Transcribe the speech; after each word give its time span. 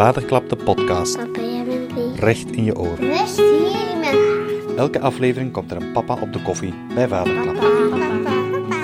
Vaderklap 0.00 0.48
de 0.48 0.56
podcast. 0.56 1.16
Papa, 1.16 1.40
jij 1.40 1.64
bent 1.64 1.92
lief. 1.92 2.18
Recht 2.18 2.50
in 2.50 2.64
je 2.64 2.78
oren. 2.78 3.08
Rust 3.08 3.36
hier 3.36 3.90
in 3.90 3.98
mijn 3.98 4.76
Elke 4.78 5.00
aflevering 5.00 5.52
komt 5.52 5.70
er 5.70 5.76
een 5.76 5.92
papa 5.92 6.20
op 6.20 6.32
de 6.32 6.42
koffie 6.42 6.74
bij 6.94 7.08
Vaderklap. 7.08 7.54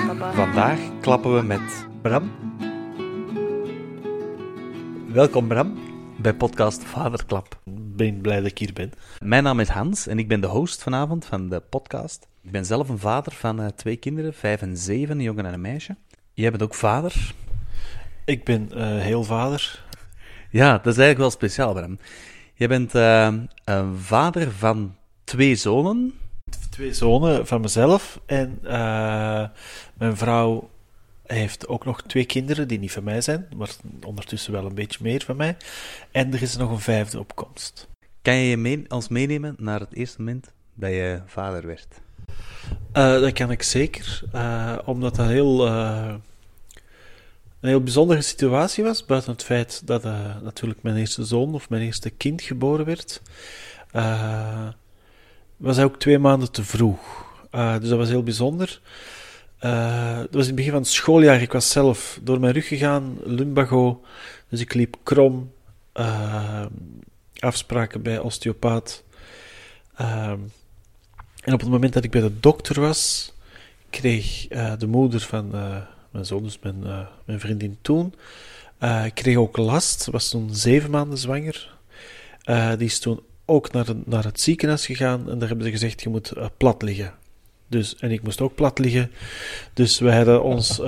papa. 0.07 0.33
Vandaag 0.33 0.79
klappen 1.01 1.35
we 1.35 1.43
met 1.43 1.87
Bram. 2.03 2.31
Welkom 5.13 5.49
Bram 5.49 5.79
bij 6.17 6.35
podcast 6.35 6.85
Vaderklap. 6.85 7.61
ben 7.65 8.21
blij 8.21 8.41
dat 8.41 8.51
ik 8.51 8.59
hier 8.59 8.73
ben. 8.73 8.93
Mijn 9.19 9.43
naam 9.43 9.61
is 9.61 9.69
Hans 9.69 10.07
en 10.07 10.19
ik 10.19 10.29
ben 10.29 10.41
de 10.41 10.47
host 10.47 10.83
vanavond 10.83 11.25
van 11.25 11.49
de 11.49 11.61
podcast. 11.61 12.29
Ik 12.43 12.51
ben 12.51 12.65
zelf 12.65 12.89
een 12.89 12.99
vader 12.99 13.33
van 13.33 13.61
eh, 13.61 13.67
twee 13.67 13.97
kinderen, 13.97 14.35
vijf 14.35 14.63
en 14.63 14.77
zeven, 14.77 15.17
een 15.17 15.23
jongen 15.23 15.47
en 15.47 15.53
een 15.53 15.61
meisje. 15.61 15.97
Jij 16.33 16.51
bent 16.51 16.63
ook 16.63 16.75
vader. 16.75 17.35
Ik 18.25 18.45
ben 18.45 18.73
eh, 18.73 18.87
heel 18.87 19.25
vader. 19.25 19.85
Ja, 20.57 20.73
dat 20.73 20.93
is 20.93 20.99
eigenlijk 20.99 21.19
wel 21.19 21.31
speciaal, 21.31 21.73
Bram. 21.73 21.99
Jij 22.55 22.69
bent 22.69 22.95
eh, 22.95 23.35
een 23.65 23.97
vader 23.97 24.51
van 24.53 24.95
twee 25.25 25.55
zonen. 25.57 26.15
Twee 26.71 26.95
zonen 26.95 27.47
van 27.47 27.61
mezelf. 27.61 28.21
En 28.27 28.59
eh, 28.63 29.45
mijn 29.95 30.17
vrouw 30.17 30.71
heeft 31.27 31.69
ook 31.69 31.85
nog 31.85 32.03
twee 32.03 32.25
kinderen 32.25 32.69
die 32.69 32.79
niet 32.79 32.93
van 32.93 33.05
mij 33.05 33.21
zijn, 33.21 33.47
maar 33.57 33.71
ondertussen 34.07 34.53
wel 34.53 34.65
een 34.65 34.75
beetje 34.75 34.99
meer 35.03 35.23
van 35.25 35.37
mij. 35.37 35.57
En 36.11 36.33
er 36.33 36.43
is 36.43 36.57
nog 36.57 36.71
een 36.71 36.81
vijfde 36.81 37.19
opkomst. 37.19 37.89
Kan 38.23 38.35
je 38.35 38.49
je 38.49 38.57
mee- 38.57 38.85
ons 38.89 39.09
meenemen 39.09 39.55
naar 39.59 39.81
het 39.81 39.95
eerste 39.95 40.19
moment 40.19 40.53
dat 40.75 40.91
je 40.91 41.21
vader 41.27 41.67
werd? 41.67 42.01
Eh, 42.93 43.21
dat 43.21 43.33
kan 43.33 43.51
ik 43.51 43.63
zeker, 43.63 44.23
omdat 44.85 45.15
dat 45.17 45.27
heel, 45.27 45.69
een 47.67 47.73
heel 47.73 47.83
bijzondere 47.83 48.23
situatie 48.23 48.85
was. 48.85 49.05
Buiten 49.05 49.33
het 49.33 49.43
feit 49.43 49.83
dat 49.85 50.05
eh, 50.05 50.37
natuurlijk 50.43 50.83
mijn 50.83 50.97
eerste 50.97 51.25
zoon 51.25 51.55
of 51.55 51.69
mijn 51.69 51.83
eerste 51.83 52.11
kind 52.11 52.43
geboren 52.43 52.85
werd, 52.85 53.23
eh, 53.91 54.69
was 55.57 55.77
hij 55.77 55.85
ook 55.85 55.99
twee 55.99 56.19
maanden 56.19 56.53
te 56.53 56.65
vroeg. 56.65 57.25
Eh, 57.51 57.79
dus 57.79 57.89
dat 57.89 57.99
was 57.99 58.09
heel 58.09 58.23
bijzonder. 58.23 58.81
Dat 59.59 60.35
was 60.35 60.43
in 60.43 60.47
het 60.47 60.55
begin 60.55 60.71
van 60.71 60.81
het 60.81 60.91
schooljaar. 60.91 61.43
Ik 61.43 61.53
was 61.53 61.71
zelf 61.71 62.21
door 62.23 62.41
mijn 62.41 62.53
rug 62.53 62.69
gegaan, 62.69 63.19
lumbago. 63.25 64.05
Dus 64.49 64.61
ik 64.61 64.75
liep 64.75 64.97
krom. 65.03 65.53
afspraken 67.39 68.03
bij 68.03 68.19
osteopaat. 68.19 69.05
Ehm, 69.97 70.39
en 71.41 71.53
op 71.53 71.61
het 71.61 71.69
moment 71.69 71.93
dat 71.93 72.05
ik 72.05 72.11
bij 72.11 72.21
de 72.21 72.41
dokter 72.41 72.81
was, 72.81 73.33
kreeg 73.91 74.47
de 74.79 74.87
moeder 74.87 75.21
van 75.21 75.55
mijn 76.17 76.29
zoon, 76.29 76.43
dus 76.43 76.59
mijn, 76.63 76.85
eh, 76.85 77.07
mijn 77.25 77.41
vriendin 77.41 77.79
toen, 77.81 78.15
eh, 78.79 79.05
kreeg 79.15 79.37
ook 79.37 79.57
last. 79.57 80.07
Was 80.11 80.29
toen 80.29 80.55
zeven 80.55 80.91
maanden 80.91 81.19
zwanger. 81.19 81.75
Eh, 82.43 82.71
die 82.79 82.87
is 82.87 82.99
toen 82.99 83.21
ook 83.45 83.73
naar, 83.73 83.87
naar 84.05 84.25
het 84.25 84.41
ziekenhuis 84.41 84.87
gegaan 84.87 85.31
en 85.31 85.39
daar 85.39 85.49
hebben 85.49 85.67
ze 85.67 85.73
gezegd, 85.73 86.03
je 86.03 86.09
moet 86.09 86.33
plat 86.57 86.83
liggen. 86.83 87.15
Dus, 87.69 87.97
en 87.97 88.11
ik 88.11 88.23
moest 88.23 88.41
ook 88.41 88.55
plat 88.55 88.79
liggen. 88.79 89.11
Dus 89.73 89.99
wij 89.99 90.17
hadden 90.17 90.43
ons 90.43 90.81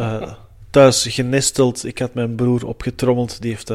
thuis 0.70 1.06
genesteld. 1.06 1.84
Ik 1.84 1.98
had 1.98 2.14
mijn 2.14 2.34
broer 2.34 2.66
opgetrommeld. 2.66 3.42
Die 3.42 3.50
heeft 3.50 3.68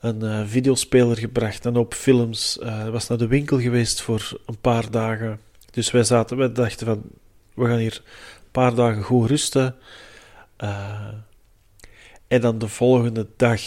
een 0.00 0.48
videospeler 0.48 1.18
gebracht 1.18 1.66
en 1.66 1.76
op 1.76 1.94
films. 1.94 2.58
eh 2.58 2.88
was 2.88 3.08
naar 3.08 3.18
de 3.18 3.26
winkel 3.26 3.60
geweest 3.60 4.00
voor 4.00 4.40
een 4.46 4.60
paar 4.60 4.90
dagen. 4.90 5.40
Dus 5.70 5.90
wij 5.90 6.04
zaten, 6.04 6.36
wij 6.36 6.52
dachten 6.52 6.86
van, 6.86 7.02
we 7.54 7.66
gaan 7.66 7.78
hier 7.78 8.02
een 8.04 8.50
paar 8.50 8.74
dagen 8.74 9.02
goed 9.02 9.28
rusten. 9.28 9.74
Eh, 10.62 11.08
en 12.28 12.40
dan 12.40 12.58
de 12.58 12.68
volgende 12.68 13.28
dag 13.36 13.60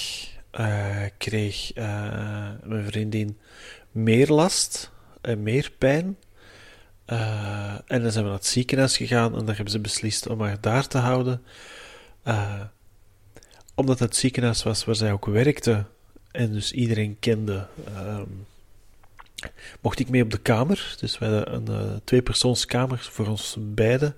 eh, 0.51 1.05
kreeg 1.17 1.73
eh, 1.73 2.49
mijn 2.63 2.85
vriendin 2.85 3.37
meer 3.91 4.27
last 4.27 4.91
en 5.21 5.43
meer 5.43 5.71
pijn. 5.77 6.17
En 7.85 8.01
dan 8.01 8.11
zijn 8.11 8.23
we 8.23 8.29
naar 8.29 8.39
het 8.39 8.45
ziekenhuis 8.45 8.97
gegaan 8.97 9.35
en 9.37 9.45
daar 9.45 9.55
hebben 9.55 9.73
ze 9.73 9.79
beslist 9.79 10.27
om 10.27 10.41
haar 10.41 10.61
daar 10.61 10.87
te 10.87 10.97
houden. 10.97 11.43
Omdat 13.75 13.99
het 13.99 14.15
ziekenhuis 14.15 14.63
was 14.63 14.85
waar 14.85 14.95
zij 14.95 15.11
ook 15.11 15.25
werkte 15.25 15.85
en 16.35 16.51
dus 16.51 16.71
iedereen 16.71 17.19
kende, 17.19 17.67
ehm, 17.85 18.29
mocht 19.81 19.99
ik 19.99 20.09
mee 20.09 20.23
op 20.23 20.31
de 20.31 20.37
kamer. 20.37 20.95
Dus 20.99 21.17
we 21.17 21.25
hadden 21.25 21.53
een 21.53 21.67
eh, 21.67 21.95
tweepersoonskamer 22.03 23.07
voor 23.11 23.27
ons 23.27 23.57
beiden. 23.59 24.15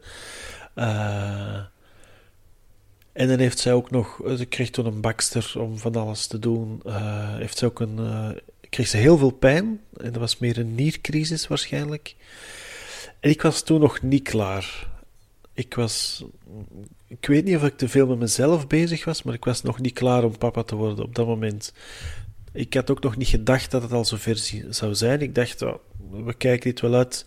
En 3.17 3.27
dan 3.27 3.39
heeft 3.39 3.59
zij 3.59 3.73
ook 3.73 3.91
nog, 3.91 4.21
ze 4.37 4.45
kreeg 4.45 4.69
toen 4.69 4.85
een 4.85 5.01
bakster 5.01 5.53
om 5.57 5.77
van 5.77 5.95
alles 5.95 6.27
te 6.27 6.39
doen. 6.39 6.81
Eh, 6.85 7.35
heeft 7.35 7.57
ze 7.57 7.65
ook 7.65 7.79
een, 7.79 7.97
eh, 7.97 8.29
kreeg 8.69 8.87
ze 8.87 8.97
heel 8.97 9.17
veel 9.17 9.31
pijn. 9.31 9.81
En 9.97 10.11
dat 10.11 10.21
was 10.21 10.37
meer 10.37 10.57
een 10.57 10.75
niercrisis 10.75 11.47
waarschijnlijk. 11.47 12.15
En 13.19 13.29
ik 13.29 13.41
was 13.41 13.61
toen 13.61 13.79
nog 13.79 14.01
niet 14.01 14.23
klaar. 14.23 14.87
Ik 15.53 15.73
was, 15.73 16.25
ik 17.07 17.25
weet 17.25 17.45
niet 17.45 17.55
of 17.55 17.63
ik 17.63 17.77
te 17.77 17.89
veel 17.89 18.07
met 18.07 18.19
mezelf 18.19 18.67
bezig 18.67 19.05
was, 19.05 19.23
maar 19.23 19.33
ik 19.33 19.45
was 19.45 19.61
nog 19.61 19.79
niet 19.79 19.93
klaar 19.93 20.23
om 20.23 20.37
papa 20.37 20.63
te 20.63 20.75
worden 20.75 21.05
op 21.05 21.15
dat 21.15 21.27
moment. 21.27 21.73
Ik 22.53 22.73
had 22.73 22.91
ook 22.91 23.01
nog 23.01 23.17
niet 23.17 23.27
gedacht 23.27 23.71
dat 23.71 23.81
het 23.81 23.91
al 23.91 24.05
zover 24.05 24.65
zou 24.69 24.95
zijn. 24.95 25.21
Ik 25.21 25.35
dacht, 25.35 25.61
oh, 25.61 25.75
we 26.11 26.33
kijken 26.33 26.69
dit 26.69 26.79
wel 26.79 26.93
uit. 26.93 27.25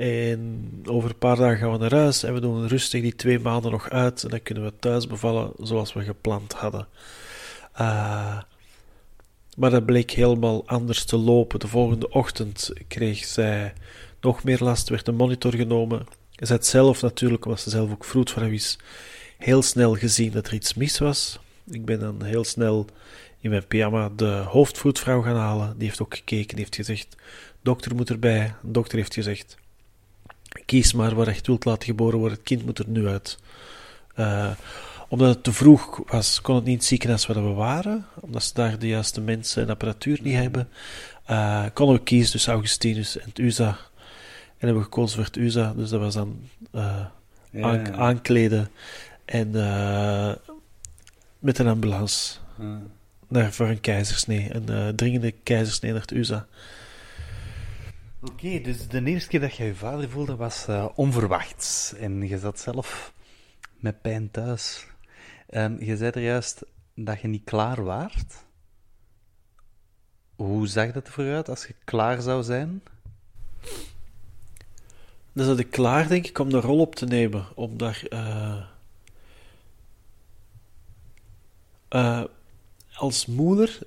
En 0.00 0.70
over 0.84 1.10
een 1.10 1.18
paar 1.18 1.36
dagen 1.36 1.58
gaan 1.58 1.72
we 1.72 1.78
naar 1.78 1.94
huis 1.94 2.22
en 2.22 2.34
we 2.34 2.40
doen 2.40 2.68
rustig 2.68 3.02
die 3.02 3.14
twee 3.14 3.38
maanden 3.38 3.70
nog 3.70 3.90
uit. 3.90 4.22
En 4.22 4.28
dan 4.30 4.42
kunnen 4.42 4.64
we 4.64 4.72
thuis 4.78 5.06
bevallen 5.06 5.52
zoals 5.58 5.92
we 5.92 6.02
gepland 6.02 6.52
hadden. 6.52 6.86
Eh, 7.72 8.40
maar 9.56 9.70
dat 9.70 9.86
bleek 9.86 10.10
helemaal 10.10 10.66
anders 10.66 11.04
te 11.04 11.16
lopen. 11.16 11.60
De 11.60 11.68
volgende 11.68 12.10
ochtend 12.10 12.72
kreeg 12.88 13.24
zij 13.24 13.72
nog 14.20 14.44
meer 14.44 14.58
last, 14.60 14.88
werd 14.88 15.08
een 15.08 15.14
monitor 15.14 15.54
genomen. 15.54 16.06
Ze 16.30 16.52
had 16.52 16.66
zelf 16.66 17.02
natuurlijk, 17.02 17.44
omdat 17.44 17.60
ze 17.60 17.70
zelf 17.70 17.90
ook 17.90 18.04
vroedvrouw 18.04 18.50
is, 18.50 18.78
heel 19.38 19.62
snel 19.62 19.94
gezien 19.94 20.30
dat 20.32 20.46
er 20.46 20.54
iets 20.54 20.74
mis 20.74 20.98
was. 20.98 21.38
Ik 21.70 21.84
ben 21.84 22.00
dan 22.00 22.22
heel 22.22 22.44
snel 22.44 22.86
in 23.40 23.50
mijn 23.50 23.66
pyjama 23.66 24.10
de 24.16 24.44
hoofdvroedvrouw 24.46 25.22
gaan 25.22 25.36
halen. 25.36 25.74
Die 25.78 25.86
heeft 25.86 26.02
ook 26.02 26.14
gekeken, 26.14 26.56
die 26.56 26.64
heeft 26.64 26.76
gezegd, 26.76 27.16
dokter 27.62 27.94
moet 27.94 28.10
erbij. 28.10 28.54
De 28.62 28.70
dokter 28.70 28.98
heeft 28.98 29.14
gezegd, 29.14 29.58
kies 30.66 30.92
maar 30.92 31.14
waar 31.14 31.26
je 31.28 31.32
het 31.34 31.46
wilt 31.46 31.64
laten 31.64 31.84
geboren 31.84 32.18
worden, 32.18 32.36
het 32.38 32.46
kind 32.46 32.64
moet 32.64 32.78
er 32.78 32.88
nu 32.88 33.08
uit. 33.08 33.38
Eh, 34.14 34.50
omdat 35.08 35.28
het 35.34 35.44
te 35.44 35.52
vroeg 35.52 36.00
was, 36.06 36.40
kon 36.40 36.54
het 36.54 36.64
niet 36.64 36.72
in 36.72 36.78
het 36.78 36.88
ziekenhuis 36.88 37.26
waar 37.26 37.44
we 37.44 37.52
waren, 37.52 38.06
omdat 38.20 38.42
ze 38.42 38.54
daar 38.54 38.78
de 38.78 38.88
juiste 38.88 39.20
mensen 39.20 39.62
en 39.62 39.70
apparatuur 39.70 40.18
niet 40.22 40.34
hebben. 40.34 40.68
Eh, 41.24 41.64
konden 41.72 41.96
we 41.96 42.02
kiezen 42.02 42.30
tussen 42.30 42.52
Augustinus 42.52 43.18
en 43.18 43.28
het 43.28 43.38
USA. 43.38 43.68
En 43.68 44.66
hebben 44.66 44.78
we 44.78 44.82
gekozen 44.84 45.16
voor 45.16 45.24
het 45.24 45.36
USA, 45.36 45.72
dus 45.76 45.90
dat 45.90 46.00
was 46.00 46.14
dan 46.14 46.40
eh, 46.72 46.96
aan- 47.62 47.94
aankleden 47.96 48.70
en 49.24 49.50
met 51.38 51.58
een 51.58 51.68
ambulance 51.68 52.36
naar, 53.28 53.52
voor 53.52 53.68
een 53.68 53.80
keizersnee, 53.80 54.54
een 54.54 54.96
dringende 54.96 55.30
keizersnee 55.42 55.92
naar 55.92 56.00
het 56.00 56.10
USA. 56.10 56.46
Oké, 58.22 58.60
dus 58.60 58.88
de 58.88 59.04
eerste 59.04 59.28
keer 59.28 59.40
dat 59.40 59.54
je 59.54 59.64
je 59.64 59.74
vader 59.74 60.10
voelde 60.10 60.36
was 60.36 60.66
eh, 60.66 60.88
onverwachts. 60.94 61.94
En 61.94 62.28
je 62.28 62.38
zat 62.38 62.60
zelf 62.60 63.12
met 63.76 64.00
pijn 64.00 64.30
thuis. 64.30 64.86
Ehm, 65.48 65.84
je 65.84 65.96
zei 65.96 66.10
er 66.10 66.22
juist 66.22 66.62
dat 66.94 67.20
je 67.20 67.28
niet 67.28 67.44
klaar 67.44 67.84
waart. 67.84 68.44
Hoe 70.36 70.66
zag 70.66 70.92
dat 70.92 71.06
ervoor 71.06 71.34
uit 71.34 71.48
als 71.48 71.66
je 71.66 71.74
klaar 71.84 72.20
zou 72.20 72.42
zijn? 72.42 72.82
Dan 75.32 75.46
zat 75.46 75.58
ik 75.58 75.70
klaar, 75.70 76.08
denk 76.08 76.26
ik, 76.26 76.38
om 76.38 76.50
de 76.50 76.60
rol 76.60 76.80
op 76.80 76.94
te 76.94 77.06
nemen. 77.06 77.46
Om 77.54 77.76
daar... 77.76 78.02
eh, 81.88 82.24
als 82.94 83.26
moeder... 83.26 83.78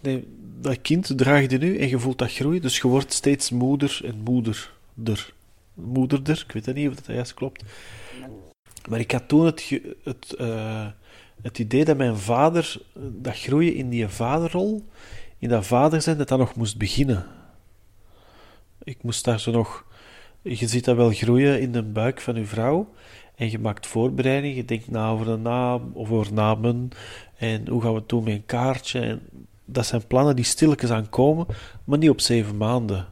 Nee, 0.00 0.26
dat 0.60 0.80
kind 0.80 1.18
draag 1.18 1.50
je 1.50 1.58
nu 1.58 1.78
en 1.78 1.88
je 1.88 1.98
voelt 1.98 2.18
dat 2.18 2.32
groeien. 2.32 2.62
Dus 2.62 2.76
je 2.76 2.88
wordt 2.88 3.12
steeds 3.12 3.50
moeder 3.50 4.00
en 4.04 4.20
moederder. 4.24 5.32
Moederder, 5.74 6.44
ik 6.48 6.52
weet 6.52 6.74
niet 6.74 6.88
of 6.88 6.94
dat 6.94 7.14
juist 7.14 7.34
klopt. 7.34 7.64
Maar 8.88 9.00
ik 9.00 9.10
had 9.10 9.28
toen 9.28 9.46
het, 9.46 9.80
het, 10.02 10.32
eh, 10.32 10.86
het 11.42 11.58
idee 11.58 11.84
dat 11.84 11.96
mijn 11.96 12.16
vader... 12.16 12.80
Dat 12.94 13.38
groeien 13.38 13.74
in 13.74 13.88
die 13.88 14.08
vaderrol, 14.08 14.88
in 15.38 15.48
dat 15.48 15.66
vader 15.66 16.02
zijn, 16.02 16.18
dat 16.18 16.28
dat 16.28 16.38
nog 16.38 16.54
moest 16.54 16.78
beginnen. 16.78 17.26
Ik 18.82 19.02
moest 19.02 19.24
daar 19.24 19.40
zo 19.40 19.50
nog... 19.50 19.84
Je 20.42 20.66
ziet 20.68 20.84
dat 20.84 20.96
wel 20.96 21.10
groeien 21.10 21.60
in 21.60 21.72
de 21.72 21.82
buik 21.82 22.20
van 22.20 22.34
je 22.34 22.44
vrouw. 22.44 22.94
En 23.34 23.50
je 23.50 23.58
maakt 23.58 23.86
voorbereidingen. 23.86 24.56
Je 24.56 24.64
denkt 24.64 24.90
na 24.90 25.10
over 25.10 25.28
een 25.28 25.42
naam 25.42 25.90
of 25.94 26.10
over 26.10 26.32
namen. 26.32 26.88
En 27.36 27.68
hoe 27.68 27.82
gaan 27.82 27.92
we 27.92 27.98
het 27.98 28.08
doen 28.08 28.24
met 28.24 28.32
een 28.32 28.46
kaartje. 28.46 29.00
En 29.00 29.22
dat 29.64 29.86
zijn 29.86 30.06
plannen 30.06 30.36
die 30.36 30.44
stilletjes 30.44 30.90
aankomen, 30.90 31.46
maar 31.84 31.98
niet 31.98 32.10
op 32.10 32.20
zeven 32.20 32.56
maanden. 32.56 33.06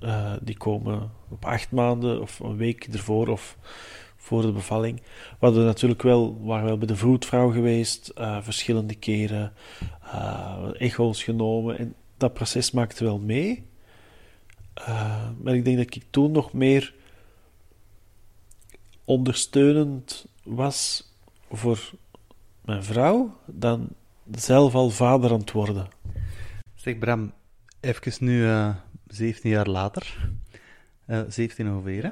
Eh, 0.00 0.32
die 0.40 0.56
komen 0.56 1.10
op 1.28 1.44
acht 1.44 1.70
maanden 1.70 2.20
of 2.20 2.38
een 2.38 2.56
week 2.56 2.88
ervoor 2.92 3.28
of 3.28 3.56
voor 4.16 4.42
de 4.42 4.52
bevalling. 4.52 5.00
We 5.38 5.46
hadden 5.46 5.64
natuurlijk 5.64 6.02
wel, 6.02 6.44
waren 6.44 6.64
wel 6.64 6.78
bij 6.78 6.86
de 6.86 6.96
vroedvrouw 6.96 7.50
geweest, 7.50 8.08
eh, 8.08 8.38
verschillende 8.42 8.94
keren, 8.94 9.52
uh, 10.04 10.58
echo's 10.72 11.22
genomen. 11.22 11.78
En 11.78 11.94
dat 12.16 12.34
proces 12.34 12.70
maakte 12.70 13.04
wel 13.04 13.18
mee. 13.18 13.66
Maar 15.42 15.54
ik 15.54 15.64
denk 15.64 15.76
dat 15.76 15.94
ik 15.94 16.02
toen 16.10 16.30
nog 16.30 16.52
meer 16.52 16.94
ondersteunend 19.04 20.26
was 20.42 21.08
voor 21.50 21.90
mijn 22.60 22.84
vrouw 22.84 23.36
dan 23.46 23.88
zelf 24.30 24.74
al 24.74 24.90
vader 24.90 25.32
aan 25.32 25.38
het 25.38 25.52
worden. 25.52 25.88
Zeg 26.74 26.98
Bram, 26.98 27.32
even 27.80 28.24
nu 28.24 28.42
uh, 28.42 28.74
17 29.06 29.50
jaar 29.50 29.68
later, 29.68 30.30
uh, 31.06 31.20
17 31.28 31.68
ongeveer, 31.68 32.02
hè? 32.02 32.10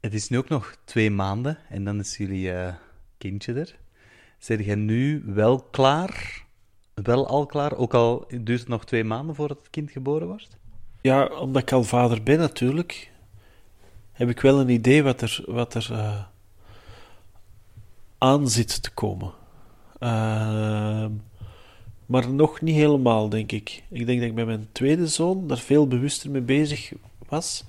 Het 0.00 0.14
is 0.14 0.28
nu 0.28 0.38
ook 0.38 0.48
nog 0.48 0.76
twee 0.84 1.10
maanden 1.10 1.58
en 1.68 1.84
dan 1.84 1.98
is 1.98 2.16
jullie 2.16 2.52
uh, 2.52 2.74
kindje 3.18 3.54
er. 3.54 3.78
Zijn 4.38 4.62
jij 4.62 4.74
nu 4.74 5.22
wel 5.26 5.62
klaar? 5.62 6.44
Wel 6.94 7.26
al 7.26 7.46
klaar? 7.46 7.76
Ook 7.76 7.94
al 7.94 8.26
duurt 8.28 8.60
het 8.60 8.68
nog 8.68 8.84
twee 8.84 9.04
maanden 9.04 9.34
voordat 9.34 9.58
het 9.58 9.70
kind 9.70 9.90
geboren 9.90 10.26
wordt? 10.26 10.56
Ja, 11.00 11.26
omdat 11.26 11.62
ik 11.62 11.72
al 11.72 11.84
vader 11.84 12.22
ben 12.22 12.38
natuurlijk, 12.38 13.12
heb 14.12 14.28
ik 14.28 14.40
wel 14.40 14.60
een 14.60 14.68
idee 14.68 15.02
wat 15.02 15.20
er, 15.20 15.44
wat 15.46 15.74
er 15.74 16.26
aan 18.18 18.48
zit 18.48 18.82
te 18.82 18.90
komen. 18.90 19.32
Uh, 20.04 21.06
maar 22.06 22.30
nog 22.30 22.60
niet 22.60 22.74
helemaal, 22.74 23.28
denk 23.28 23.52
ik. 23.52 23.82
Ik 23.90 24.06
denk 24.06 24.20
dat 24.20 24.28
ik 24.28 24.34
bij 24.34 24.44
mijn 24.44 24.68
tweede 24.72 25.06
zoon 25.06 25.46
daar 25.46 25.58
veel 25.58 25.88
bewuster 25.88 26.30
mee 26.30 26.42
bezig 26.42 26.92
was. 27.28 27.64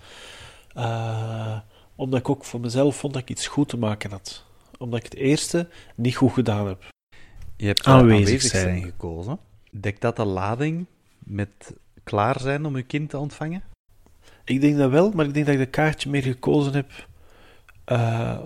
Uh, 0.78 1.58
omdat 1.96 2.20
ik 2.20 2.30
ook 2.30 2.46
voor 2.46 2.60
mezelf 2.60 2.96
vond 2.96 3.14
dat 3.14 3.22
ik 3.22 3.30
iets 3.30 3.48
goed 3.48 3.70
te 3.70 3.78
maken 3.78 4.12
had. 4.12 4.46
Omdat 4.78 5.00
ik 5.00 5.06
het 5.06 5.16
eerste 5.16 5.68
niet 5.96 6.16
goed 6.16 6.34
gedaan 6.34 6.68
heb. 6.68 6.84
Je 7.58 7.66
hebt 7.66 7.86
aanwezig, 7.86 8.26
aanwezig 8.26 8.42
zijn 8.42 8.82
gekozen. 8.82 9.40
Dekt 9.72 10.02
dat 10.02 10.16
de 10.16 10.26
lading 10.26 10.86
met 11.20 11.74
klaar 12.04 12.40
zijn 12.40 12.66
om 12.66 12.78
je 12.78 12.84
kind 12.84 13.10
te 13.10 13.18
ontvangen? 13.18 13.64
Ik 14.44 14.62
denk 14.62 14.78
dat 14.78 14.92
wel, 14.92 15.12
maar 15.12 15.26
ik 15.26 15.34
denk 15.34 15.46
dat 15.46 15.56
ik 15.56 15.62
de 15.62 15.70
kaartje 15.70 16.10
meer 16.10 16.22
gekozen 16.22 16.74
heb 16.74 17.08
uh, 17.88 18.40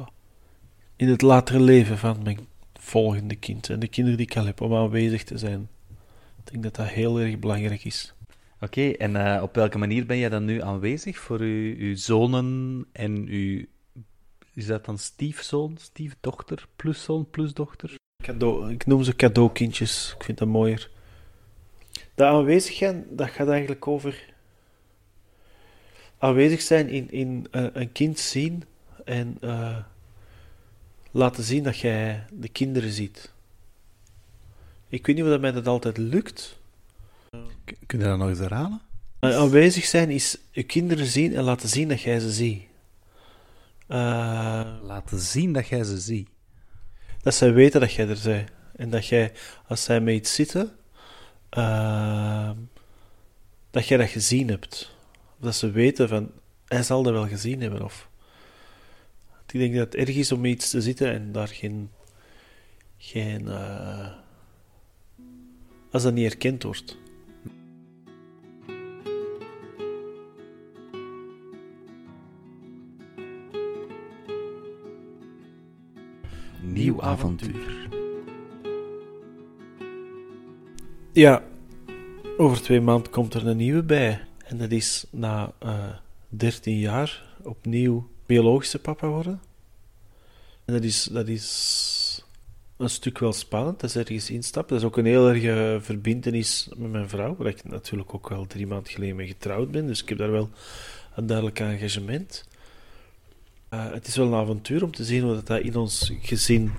in 0.96 1.08
het 1.08 1.22
latere 1.22 1.60
leven 1.60 1.98
van 1.98 2.18
mijn 2.24 2.40
volgende 2.90 3.36
kind 3.36 3.70
en 3.70 3.80
de 3.80 3.88
kinderen 3.88 4.18
die 4.18 4.28
ik 4.28 4.38
al 4.38 4.46
heb, 4.46 4.62
om 4.62 4.76
aanwezig 4.76 5.24
te 5.24 5.38
zijn. 5.38 5.70
Ik 6.44 6.52
denk 6.52 6.64
dat 6.64 6.76
dat 6.76 6.88
heel 6.88 7.20
erg 7.20 7.40
belangrijk 7.40 7.84
is. 7.84 8.14
Oké, 8.62 8.90
en 8.90 9.16
uh, 9.16 9.40
op 9.42 9.56
welke 9.56 9.78
manier 9.78 10.06
ben 10.06 10.18
jij 10.18 10.30
dan 10.30 10.46
nu 10.46 10.62
aanwezig 10.62 11.18
voor 11.18 11.40
uw, 11.40 11.76
uw 11.78 11.96
zonen 11.96 12.86
en 12.92 13.28
uw... 13.28 13.66
Is 14.54 14.66
dat 14.66 14.86
dan 14.86 14.98
stiefzoon, 14.98 15.78
stiefdochter, 15.78 16.68
pluszoon, 16.76 17.30
plusdochter? 17.30 17.96
Cadeau, 18.24 18.72
ik 18.72 18.86
noem 18.86 19.04
ze 19.04 19.16
cadeaukindjes, 19.16 20.14
ik 20.18 20.24
vind 20.24 20.38
dat 20.38 20.48
mooier. 20.48 20.90
De 22.16 22.26
aanwezigheid, 22.26 23.06
dat 23.10 23.30
gaat 23.30 23.48
eigenlijk 23.48 23.88
over 23.88 24.34
aanwezig 26.18 26.62
zijn 26.62 26.90
in, 26.90 27.12
in 27.12 27.48
uh, 27.52 27.66
een 27.74 27.92
kind 27.92 28.20
zien 28.20 28.64
en 29.06 29.38
uh, 29.42 29.78
laten 31.12 31.44
zien 31.44 31.64
dat 31.64 31.78
jij 31.78 32.26
de 32.32 32.50
kinderen 32.50 32.92
ziet. 32.92 33.32
Ik 34.88 35.06
weet 35.06 35.16
niet 35.16 35.26
of 35.26 35.32
dat 35.32 35.42
mij 35.42 35.52
dat 35.52 35.68
altijd 35.68 35.98
lukt. 35.98 36.60
Kun 37.86 38.00
je 38.00 38.06
dat 38.06 38.18
nog 38.18 38.30
eens 38.30 38.40
herhalen? 38.40 38.82
Aanwezig 39.20 39.86
zijn 39.86 40.10
is 40.10 40.38
je 40.52 40.64
kinderen 40.64 41.06
zien 41.06 41.36
en 41.36 41.44
laten 41.44 41.70
zien 41.70 41.88
dat 41.88 42.02
jij 42.02 42.20
ze 42.20 42.32
ziet. 42.32 42.62
Uh, 43.88 43.98
laten 44.82 45.20
zien 45.20 45.54
dat 45.54 45.68
jij 45.68 45.84
ze 45.84 45.98
ziet. 45.98 46.30
Dat 47.22 47.36
zij 47.36 47.54
weten 47.54 47.80
dat 47.80 47.94
jij 47.94 48.08
er 48.08 48.20
bent. 48.24 48.50
En 48.76 48.90
dat 48.90 49.08
jij, 49.08 49.32
als 49.68 49.84
zij 49.84 50.02
met 50.02 50.16
iets 50.16 50.36
zitten, 50.36 50.72
uh, 51.58 52.50
dat 53.72 53.88
jij 53.88 53.98
dat 53.98 54.10
gezien 54.10 54.48
hebt. 54.48 54.96
Of 55.38 55.46
dat 55.46 55.56
ze 55.56 55.72
weten 55.72 56.10
van, 56.10 56.32
hij 56.66 56.84
zal 56.84 57.04
dat 57.04 57.14
wel 57.14 57.28
gezien 57.28 57.62
hebben. 57.62 57.84
Of, 57.84 58.10
ik 59.54 59.60
denk 59.60 59.76
dat 59.76 59.94
het 59.94 60.08
erg 60.08 60.16
is 60.16 60.32
om 60.32 60.46
iets 60.46 60.70
te 60.70 60.82
zitten 60.82 61.12
en 61.12 61.32
daar 61.32 61.48
geen, 61.48 61.90
geen 62.98 63.42
uh, 63.42 64.08
als 65.92 66.04
dat 66.04 66.14
niet 66.14 66.32
erkend 66.32 66.64
wordt. 66.64 66.98
Nieuw 76.62 77.02
avontuur. 77.02 77.88
Ja, 81.12 81.44
over 82.38 82.62
twee 82.62 82.82
maanden 82.82 83.12
komt 83.12 83.34
er 83.34 83.48
een 83.48 83.58
nieuwe 83.58 83.84
bij. 83.84 84.22
En 84.46 84.58
dat 84.58 84.72
is 84.72 85.06
na 85.12 85.54
uh, 85.64 85.70
eh, 85.70 85.96
13 86.28 86.78
jaar 86.78 87.38
opnieuw 87.44 88.10
biologische 88.30 88.80
papa 88.80 89.08
worden. 89.08 89.42
En 90.66 90.74
dat 90.74 90.84
is, 90.84 91.04
dat 91.04 91.28
is 91.28 92.26
een 92.78 92.90
stuk 92.90 93.20
wel 93.20 93.34
spannend, 93.34 93.80
dat 93.80 93.90
is 93.90 93.96
ergens 93.96 94.30
instappen. 94.30 94.74
Dat 94.74 94.82
is 94.82 94.88
ook 94.88 94.98
een 94.98 95.06
heel 95.06 95.30
erg 95.30 95.84
verbindenis 95.84 96.70
met 96.78 96.92
mijn 96.92 97.10
vrouw, 97.10 97.36
waar 97.36 97.48
ik 97.48 97.64
natuurlijk 97.64 98.14
ook 98.14 98.30
wel 98.30 98.46
drie 98.46 98.68
maanden 98.68 98.92
geleden 98.92 99.16
mee 99.16 99.28
getrouwd 99.28 99.72
ben. 99.72 99.88
Dus 99.88 100.02
ik 100.02 100.10
heb 100.10 100.18
daar 100.18 100.32
wel 100.32 100.50
een 101.16 101.26
duidelijk 101.26 101.60
engagement. 101.60 102.48
Uh, 103.74 103.92
het 103.92 104.08
is 104.08 104.16
wel 104.16 104.28
een 104.28 104.42
avontuur 104.42 104.84
om 104.84 104.92
te 104.92 105.04
zien 105.04 105.24
hoe 105.24 105.34
dat, 105.34 105.48
dat 105.48 105.62
in 105.62 105.76
ons 105.76 106.14
gezin 106.22 106.72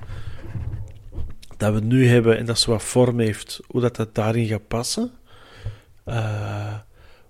dat 1.56 1.74
we 1.74 1.80
nu 1.80 2.06
hebben 2.06 2.38
en 2.38 2.46
dat 2.46 2.58
zo 2.58 2.70
wat 2.70 2.82
vorm 2.82 3.18
heeft, 3.18 3.60
hoe 3.66 3.80
dat, 3.80 3.96
dat 3.96 4.14
daarin 4.14 4.46
gaat 4.46 4.68
passen. 4.68 5.10
Uh, 6.06 6.78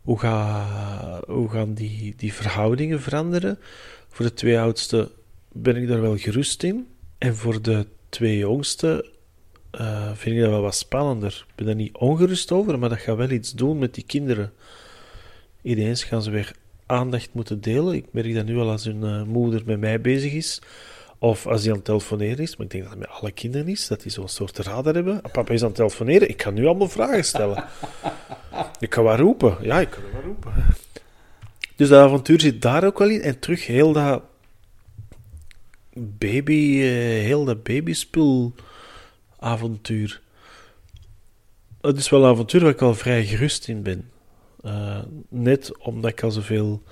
hoe, 0.02 0.18
ga, 0.18 1.22
hoe 1.26 1.48
gaan 1.48 1.74
die, 1.74 2.14
die 2.16 2.32
verhoudingen 2.32 3.00
veranderen? 3.00 3.58
Voor 4.10 4.24
de 4.24 4.34
twee 4.34 4.58
oudste 4.58 5.10
ben 5.52 5.76
ik 5.76 5.88
daar 5.88 6.00
wel 6.00 6.16
gerust 6.16 6.62
in. 6.62 6.86
En 7.18 7.36
voor 7.36 7.62
de 7.62 7.86
twee 8.08 8.38
jongste 8.38 9.10
uh, 9.80 10.10
vind 10.14 10.36
ik 10.36 10.42
dat 10.42 10.50
wel 10.50 10.62
wat 10.62 10.74
spannender. 10.74 11.44
Ik 11.48 11.54
ben 11.54 11.66
daar 11.66 11.74
niet 11.74 11.96
ongerust 11.96 12.52
over, 12.52 12.78
maar 12.78 12.88
dat 12.88 12.98
gaat 12.98 13.16
wel 13.16 13.30
iets 13.30 13.52
doen 13.52 13.78
met 13.78 13.94
die 13.94 14.04
kinderen. 14.04 14.52
Ineens 15.62 16.04
gaan 16.04 16.22
ze 16.22 16.30
weer 16.30 16.52
aandacht 16.86 17.28
moeten 17.32 17.60
delen. 17.60 17.94
Ik 17.94 18.06
merk 18.10 18.34
dat 18.34 18.44
nu 18.44 18.58
al 18.58 18.70
als 18.70 18.84
hun 18.84 19.02
uh, 19.02 19.22
moeder 19.22 19.62
met 19.64 19.80
mij 19.80 20.00
bezig 20.00 20.32
is. 20.32 20.60
Of 21.18 21.46
als 21.46 21.60
hij 21.60 21.70
aan 21.70 21.76
het 21.76 21.84
telefoneren 21.84 22.38
is, 22.38 22.56
maar 22.56 22.66
ik 22.66 22.72
denk 22.72 22.84
dat 22.84 22.92
het 22.92 23.00
met 23.00 23.10
alle 23.10 23.30
kinderen 23.30 23.68
is, 23.68 23.86
dat 23.86 24.02
die 24.02 24.12
zo'n 24.12 24.28
soort 24.28 24.58
radar 24.58 24.94
hebben. 24.94 25.22
Ah, 25.22 25.32
papa 25.32 25.52
is 25.52 25.60
aan 25.60 25.66
het 25.66 25.76
telefoneren, 25.76 26.28
ik 26.28 26.36
kan 26.36 26.54
nu 26.54 26.66
allemaal 26.66 26.88
vragen 26.88 27.24
stellen. 27.24 27.64
ik 28.78 28.90
kan 28.90 29.04
wel 29.04 29.16
roepen. 29.16 29.56
Ja, 29.60 29.80
ik 29.80 29.90
kan 29.90 30.02
wel 30.12 30.22
roepen. 30.22 30.52
Dus 31.80 31.88
dat 31.88 32.04
avontuur 32.04 32.40
zit 32.40 32.62
daar 32.62 32.84
ook 32.84 32.98
wel 32.98 33.08
in. 33.08 33.22
En 33.22 33.38
terug 33.38 33.66
heel 33.66 33.92
dat 33.92 34.22
baby, 35.94 36.52
uh, 36.52 36.90
heel 37.24 37.44
dat 37.44 37.62
babyspul 37.62 38.54
avontuur. 39.38 40.20
Het 41.80 41.96
is 41.96 42.08
wel 42.08 42.24
een 42.24 42.30
avontuur 42.30 42.60
waar 42.60 42.70
ik 42.70 42.82
al 42.82 42.94
vrij 42.94 43.24
gerust 43.24 43.68
in 43.68 43.82
ben. 43.82 44.10
Uh, 44.62 45.02
net 45.28 45.78
omdat 45.78 46.10
ik 46.10 46.22
al 46.22 46.30
zoveel 46.30 46.82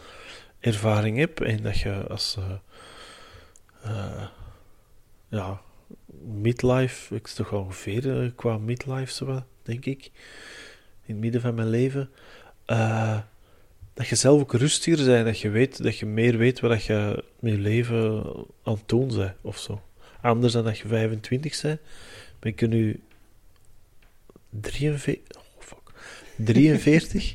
ervaring 0.60 1.18
heb 1.18 1.40
en 1.40 1.62
dat 1.62 1.78
je 1.78 2.06
als... 2.06 2.38
Uh, 3.86 4.26
ja, 5.28 5.60
midlife, 6.22 7.14
ik 7.14 7.26
is 7.26 7.34
toch 7.34 7.52
ongeveer 7.52 8.32
qua 8.36 8.58
midlife, 8.58 9.12
zo 9.12 9.44
denk 9.62 9.84
ik, 9.84 10.04
in 11.04 11.14
het 11.14 11.16
midden 11.16 11.40
van 11.40 11.54
mijn 11.54 11.70
leven, 11.70 12.10
dat 13.98 14.08
je 14.08 14.14
zelf 14.14 14.40
ook 14.40 14.52
rustiger 14.52 15.06
bent, 15.06 15.24
dat 15.24 15.40
je 15.40 15.48
weet, 15.48 15.82
dat 15.82 15.98
je 15.98 16.06
meer 16.06 16.36
weet 16.36 16.60
wat 16.60 16.84
je 16.84 17.24
met 17.40 17.52
je 17.52 17.58
leven 17.58 18.24
aan 18.62 18.74
het 18.74 18.88
doen 18.88 19.08
bent, 19.08 19.34
of 19.40 19.58
zo. 19.58 19.82
Anders 20.20 20.52
dan 20.52 20.64
dat 20.64 20.78
je 20.78 20.88
25 20.88 21.62
bent, 21.62 21.80
ben 22.38 22.52
ik 22.52 22.68
nu 22.68 23.00
43, 24.50 25.36
oh 25.36 25.42
fuck, 25.58 25.92
43. 26.36 27.34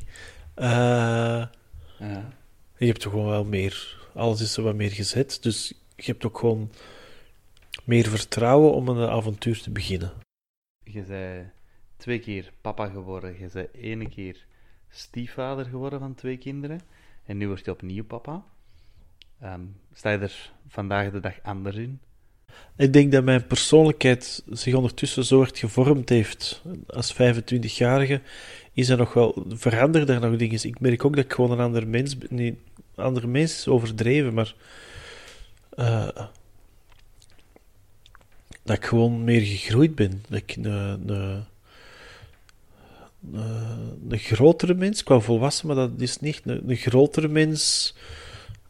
ja. 0.56 1.50
Je 2.76 2.86
hebt 2.86 3.00
toch 3.00 3.12
gewoon 3.12 3.28
wel 3.28 3.44
meer, 3.44 3.98
alles 4.14 4.40
is 4.40 4.52
zo 4.52 4.62
wat 4.62 4.74
meer 4.74 4.90
gezet, 4.90 5.38
dus 5.42 5.72
je 5.96 6.10
hebt 6.10 6.24
ook 6.24 6.38
gewoon 6.38 6.70
meer 7.84 8.08
vertrouwen 8.08 8.72
om 8.72 8.88
een 8.88 9.08
avontuur 9.08 9.60
te 9.60 9.70
beginnen. 9.70 10.12
Je 10.84 11.04
zei 11.04 11.50
twee 11.96 12.18
keer 12.18 12.52
papa 12.60 12.86
geworden. 12.86 13.38
Je 13.38 13.48
zei 13.48 13.68
ene 13.72 14.08
keer 14.08 14.46
stiefvader 14.94 15.64
geworden 15.64 15.98
van 15.98 16.14
twee 16.14 16.36
kinderen. 16.36 16.80
En 17.26 17.36
nu 17.36 17.46
word 17.46 17.64
je 17.64 17.70
opnieuw 17.70 18.04
papa. 18.04 18.44
Um, 19.42 19.76
sta 19.92 20.10
je 20.10 20.18
er 20.18 20.52
vandaag 20.68 21.10
de 21.10 21.20
dag 21.20 21.42
anders 21.42 21.76
in? 21.76 22.00
Ik 22.76 22.92
denk 22.92 23.12
dat 23.12 23.24
mijn 23.24 23.46
persoonlijkheid 23.46 24.42
zich 24.50 24.74
ondertussen 24.74 25.24
zo 25.24 25.38
hard 25.38 25.58
gevormd 25.58 26.08
heeft. 26.08 26.62
Als 26.86 27.14
25-jarige 27.14 28.20
is 28.72 28.88
er 28.88 28.96
nog 28.96 29.12
wel, 29.12 29.46
veranderd 29.48 30.08
er 30.08 30.20
nog 30.20 30.36
dingen. 30.36 30.66
Ik 30.66 30.80
merk 30.80 31.04
ook 31.04 31.16
dat 31.16 31.24
ik 31.24 31.32
gewoon 31.32 31.50
een 31.50 31.60
ander 31.64 31.88
mens 31.88 32.18
ben. 32.18 32.28
Nee, 32.30 32.58
ander 32.94 33.28
mens 33.28 33.52
is 33.52 33.68
overdreven, 33.68 34.34
maar 34.34 34.54
eh, 35.70 36.26
dat 38.62 38.76
ik 38.76 38.84
gewoon 38.84 39.24
meer 39.24 39.40
gegroeid 39.40 39.94
ben. 39.94 40.22
Dat 40.28 40.38
ik 40.38 40.56
een, 40.56 41.44
een, 43.32 44.06
een 44.08 44.18
grotere 44.18 44.74
mens, 44.74 45.02
qua 45.02 45.20
volwassen, 45.20 45.66
maar 45.66 45.76
dat 45.76 45.90
is 45.96 46.20
niet 46.20 46.40
een, 46.44 46.70
een 46.70 46.76
grotere 46.76 47.28
mens, 47.28 47.94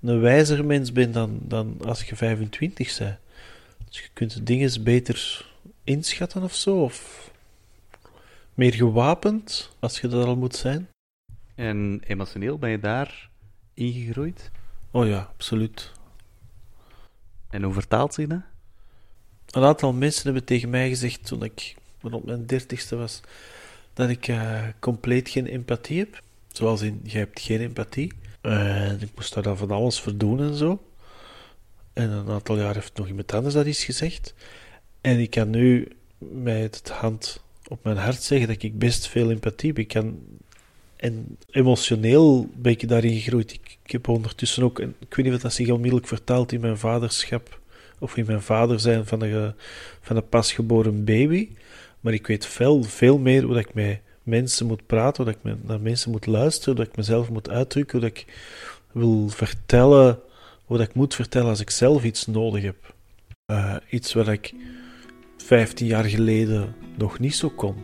een 0.01 0.21
wijzere 0.21 0.63
mens 0.63 0.93
ben 0.93 1.13
dan, 1.13 1.41
dan 1.43 1.77
als 1.85 2.05
je 2.05 2.17
25 2.17 2.99
bent. 2.99 3.19
Dus 3.89 3.99
je 3.99 4.09
kunt 4.13 4.35
de 4.35 4.43
dingen 4.43 4.83
beter 4.83 5.47
inschatten 5.85 6.43
of 6.43 6.55
zo, 6.55 6.83
of 6.83 7.31
meer 8.55 8.75
gewapend, 8.75 9.71
als 9.79 10.01
je 10.01 10.09
dat 10.09 10.27
al 10.27 10.37
moet 10.37 10.57
zijn. 10.57 10.89
En 11.55 12.01
emotioneel 12.07 12.59
ben 12.59 12.71
je 12.71 12.79
daar 12.79 13.29
ingegroeid? 13.75 14.51
Oh 14.91 15.07
ja, 15.07 15.19
absoluut. 15.19 15.93
En 17.51 17.63
hoe 17.63 17.73
vertaalt 17.73 18.15
zich 18.15 18.27
dat? 18.27 18.41
Een 19.51 19.63
aantal 19.63 19.93
mensen 19.93 20.25
hebben 20.25 20.45
tegen 20.45 20.71
mij 20.71 20.89
gezegd 20.89 21.27
toen 21.27 21.43
ik 21.43 21.75
rond 22.01 22.25
mijn 22.25 22.47
dertigste 22.47 22.97
was, 22.97 23.21
dat 23.95 24.09
ik 24.09 24.29
eh, 24.29 24.63
compleet 24.81 25.29
geen 25.29 25.47
empathie 25.47 25.99
heb. 25.99 26.23
Zoals 26.53 26.83
in, 26.83 27.01
jij 27.03 27.21
hebt 27.21 27.41
geen 27.41 27.61
empathie. 27.61 28.13
En 28.41 29.01
ik 29.01 29.11
moest 29.15 29.35
daar 29.35 29.43
dan 29.43 29.57
van 29.57 29.71
alles 29.71 30.01
voor 30.01 30.17
doen 30.17 30.41
en 30.41 30.55
zo. 30.55 30.83
En 31.93 32.11
een 32.11 32.29
aantal 32.29 32.57
jaar 32.57 32.75
heeft 32.75 32.97
nog 32.97 33.09
iemand 33.09 33.33
anders 33.33 33.55
dat 33.55 33.67
iets 33.67 33.85
gezegd. 33.85 34.35
En 35.01 35.19
ik 35.21 35.31
kan 35.31 35.51
nu 35.51 35.89
met 36.19 36.77
het 36.77 36.89
hand 36.89 37.43
op 37.69 37.85
mijn 37.85 37.97
hart 37.97 38.23
zeggen 38.23 38.49
dat 38.49 38.63
ik 38.63 38.79
best 38.79 39.09
veel 39.09 39.31
empathie 39.31 39.73
heb. 39.73 40.05
En 40.97 41.39
emotioneel 41.51 42.49
ben 42.55 42.73
ik 42.73 42.89
daarin 42.89 43.15
gegroeid. 43.21 43.53
Ik, 43.53 43.93
heb 43.93 44.09
ondertussen 44.09 44.63
ook, 44.63 44.79
ik 44.81 45.15
weet 45.15 45.25
niet 45.25 45.35
of 45.35 45.41
dat 45.41 45.53
zich 45.53 45.71
onmiddellijk 45.71 46.09
vertaalt 46.09 46.53
in 46.53 46.61
mijn 46.61 46.79
vaderschap 46.79 47.61
of 47.99 48.17
in 48.17 48.27
mijn 48.27 48.43
vader 48.43 48.81
zijn 48.81 49.07
van 49.07 49.23
een, 49.23 49.55
van 50.01 50.17
een 50.17 50.29
pasgeboren 50.29 51.05
baby. 51.05 51.49
Maar 52.05 52.13
ik 52.13 52.27
weet 52.27 52.47
veel, 52.47 52.83
veel 52.83 53.19
meer 53.19 53.43
hoe 53.43 53.55
dat 53.55 53.65
ik 53.67 53.75
met 53.75 54.01
mensen 54.23 54.67
moet 54.67 54.87
praten, 54.87 55.25
hoe 55.25 55.33
dat 55.33 55.53
ik 55.53 55.67
naar 55.67 55.81
mensen 55.81 56.11
moet 56.11 56.27
luisteren, 56.27 56.75
hoe 56.75 56.85
dat 56.85 56.93
ik 56.93 56.97
mezelf 56.97 57.31
moet 57.31 57.51
uitdrukken, 57.51 57.99
hoe 57.99 58.09
dat 58.09 58.19
ik 58.19 58.27
wil 58.93 59.29
vertellen, 59.29 60.21
dat 60.69 60.81
ik 60.81 60.95
moet 60.95 61.15
vertellen 61.15 61.49
als 61.49 61.61
ik 61.61 61.71
zelf 61.71 62.05
iets 62.05 62.27
nodig 62.27 62.63
heb. 62.63 62.95
Uh, 63.53 63.77
iets 63.91 64.13
wat 64.13 64.29
ik 64.29 64.55
15 65.37 65.87
jaar 65.87 66.05
geleden 66.05 66.75
nog 66.97 67.19
niet 67.19 67.35
zo 67.35 67.49
kon. 67.49 67.75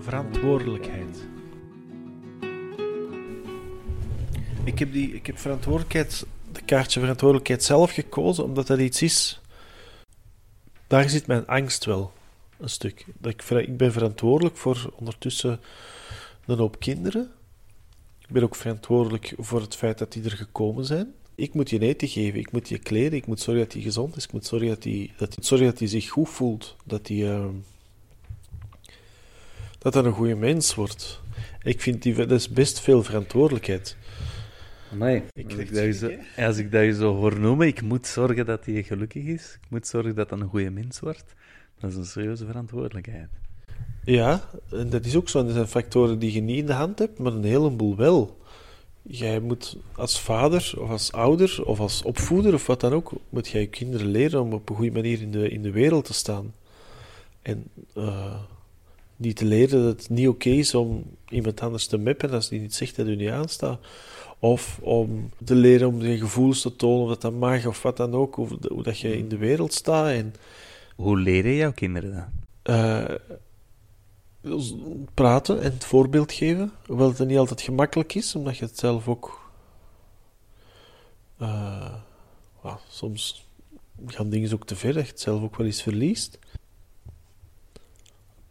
Verantwoordelijkheid. 0.00 1.03
Die, 4.92 5.14
ik 5.14 5.26
heb 5.26 5.38
verantwoordelijkheid, 5.38 6.26
de 6.52 6.62
kaartje 6.62 7.00
verantwoordelijkheid 7.00 7.64
zelf 7.64 7.90
gekozen, 7.90 8.44
omdat 8.44 8.66
dat 8.66 8.78
iets 8.78 9.02
is. 9.02 9.40
Daar 10.86 11.08
zit 11.08 11.26
mijn 11.26 11.46
angst 11.46 11.84
wel 11.84 12.12
een 12.58 12.68
stuk. 12.68 13.04
Dat 13.18 13.32
ik, 13.32 13.76
ben 13.76 13.92
verantwoordelijk 13.92 14.56
voor 14.56 14.92
ondertussen 14.96 15.60
een 16.46 16.58
hoop 16.58 16.80
kinderen. 16.80 17.30
Ik 18.26 18.30
ben 18.30 18.42
ook 18.42 18.54
verantwoordelijk 18.54 19.34
voor 19.38 19.60
het 19.60 19.76
feit 19.76 19.98
dat 19.98 20.12
die 20.12 20.24
er 20.24 20.30
gekomen 20.30 20.84
zijn. 20.84 21.14
Ik 21.34 21.54
moet 21.54 21.70
je 21.70 21.78
eten 21.78 22.08
geven, 22.08 22.38
ik 22.38 22.52
moet 22.52 22.68
je 22.68 22.78
kleden, 22.78 23.18
ik 23.18 23.26
moet 23.26 23.40
zorgen 23.40 23.64
dat 23.64 23.72
hij 23.72 23.82
gezond 23.82 24.16
is, 24.16 24.24
ik 24.24 24.32
moet 24.32 24.46
zorgen 24.46 24.68
dat 24.68 24.84
hij, 24.84 25.12
dat, 25.16 25.36
zorgen 25.40 25.66
dat 25.66 25.78
hij 25.78 25.88
zich 25.88 26.08
goed 26.08 26.28
voelt, 26.28 26.76
dat 26.84 27.08
hij, 27.08 27.16
uh, 27.16 27.46
dat 29.78 29.94
hij 29.94 30.02
een 30.02 30.12
goede 30.12 30.34
mens 30.34 30.74
wordt. 30.74 31.20
Ik 31.62 31.80
vind 31.80 32.02
die, 32.02 32.14
dat 32.14 32.30
is 32.30 32.48
best 32.48 32.80
veel 32.80 33.02
verantwoordelijkheid. 33.02 33.96
Nee, 34.96 35.22
ik 35.32 35.50
als, 35.50 35.58
ik 35.58 35.74
dat 35.74 35.94
zo, 35.94 36.10
als 36.36 36.56
ik 36.56 36.70
dat 36.70 36.84
je 36.84 36.94
zo 36.94 37.14
hoor 37.14 37.40
noemen, 37.40 37.66
ik 37.66 37.82
moet 37.82 38.06
zorgen 38.06 38.46
dat 38.46 38.64
hij 38.64 38.82
gelukkig 38.82 39.24
is, 39.24 39.58
ik 39.62 39.70
moet 39.70 39.86
zorgen 39.86 40.14
dat 40.14 40.30
hij 40.30 40.38
een 40.38 40.48
goede 40.48 40.70
mens 40.70 41.00
wordt, 41.00 41.34
dat 41.80 41.90
is 41.90 41.96
een 41.96 42.04
serieuze 42.04 42.46
verantwoordelijkheid. 42.46 43.28
Ja, 44.04 44.40
en 44.70 44.90
dat 44.90 45.04
is 45.04 45.16
ook 45.16 45.28
zo. 45.28 45.46
Er 45.46 45.52
zijn 45.52 45.66
factoren 45.66 46.18
die 46.18 46.32
je 46.32 46.40
niet 46.40 46.58
in 46.58 46.66
de 46.66 46.72
hand 46.72 46.98
hebt, 46.98 47.18
maar 47.18 47.32
een 47.32 47.44
heleboel 47.44 47.96
wel. 47.96 48.38
Jij 49.02 49.40
moet 49.40 49.76
als 49.92 50.20
vader 50.20 50.74
of 50.78 50.90
als 50.90 51.12
ouder 51.12 51.64
of 51.64 51.80
als 51.80 52.02
opvoeder 52.02 52.54
of 52.54 52.66
wat 52.66 52.80
dan 52.80 52.92
ook, 52.92 53.12
moet 53.28 53.48
jij 53.48 53.60
je 53.60 53.66
kinderen 53.66 54.06
leren 54.06 54.40
om 54.40 54.52
op 54.52 54.70
een 54.70 54.76
goede 54.76 54.92
manier 54.92 55.20
in 55.20 55.30
de, 55.30 55.48
in 55.48 55.62
de 55.62 55.70
wereld 55.70 56.04
te 56.04 56.14
staan. 56.14 56.54
En 57.42 57.64
uh, 57.96 58.34
niet 59.24 59.36
te 59.36 59.44
leren 59.44 59.82
dat 59.84 59.98
het 59.98 60.08
niet 60.10 60.28
oké 60.28 60.48
is 60.48 60.74
om 60.74 61.04
iemand 61.28 61.60
anders 61.60 61.86
te 61.86 61.98
meppen 61.98 62.30
als 62.30 62.48
die 62.48 62.60
niet 62.60 62.74
zegt 62.74 62.96
dat 62.96 63.06
u 63.06 63.16
niet 63.16 63.30
aanstaat. 63.30 63.80
Of 64.38 64.78
om 64.82 65.30
te 65.44 65.54
leren 65.54 65.88
om 65.88 66.02
je 66.02 66.18
gevoelens 66.18 66.60
te 66.60 66.76
tonen, 66.76 67.02
of 67.02 67.08
dat 67.08 67.20
dat 67.20 67.32
mag, 67.32 67.66
of 67.66 67.82
wat 67.82 67.96
dan 67.96 68.14
ook, 68.14 68.34
hoe, 68.34 68.48
hoe 68.68 68.82
dat 68.82 68.98
je 68.98 69.16
in 69.16 69.28
de 69.28 69.36
wereld 69.36 69.72
staat. 69.72 70.08
En, 70.08 70.34
hoe 70.96 71.18
leren 71.18 71.54
jouw 71.54 71.72
kinderen 71.72 72.32
dat? 72.62 72.74
Uh, 72.76 73.14
praten 75.14 75.62
en 75.62 75.72
het 75.72 75.84
voorbeeld 75.84 76.32
geven. 76.32 76.72
Hoewel 76.86 77.08
het 77.08 77.26
niet 77.26 77.38
altijd 77.38 77.60
gemakkelijk 77.60 78.14
is, 78.14 78.34
omdat 78.34 78.56
je 78.56 78.64
het 78.64 78.78
zelf 78.78 79.08
ook. 79.08 79.50
Uh, 81.42 81.94
well, 82.62 82.76
soms 82.88 83.46
gaan 84.06 84.30
dingen 84.30 84.52
ook 84.52 84.66
te 84.66 84.76
ver, 84.76 84.92
dat 84.92 85.04
je 85.04 85.10
het 85.10 85.20
zelf 85.20 85.42
ook 85.42 85.56
wel 85.56 85.66
eens 85.66 85.82
verliest. 85.82 86.38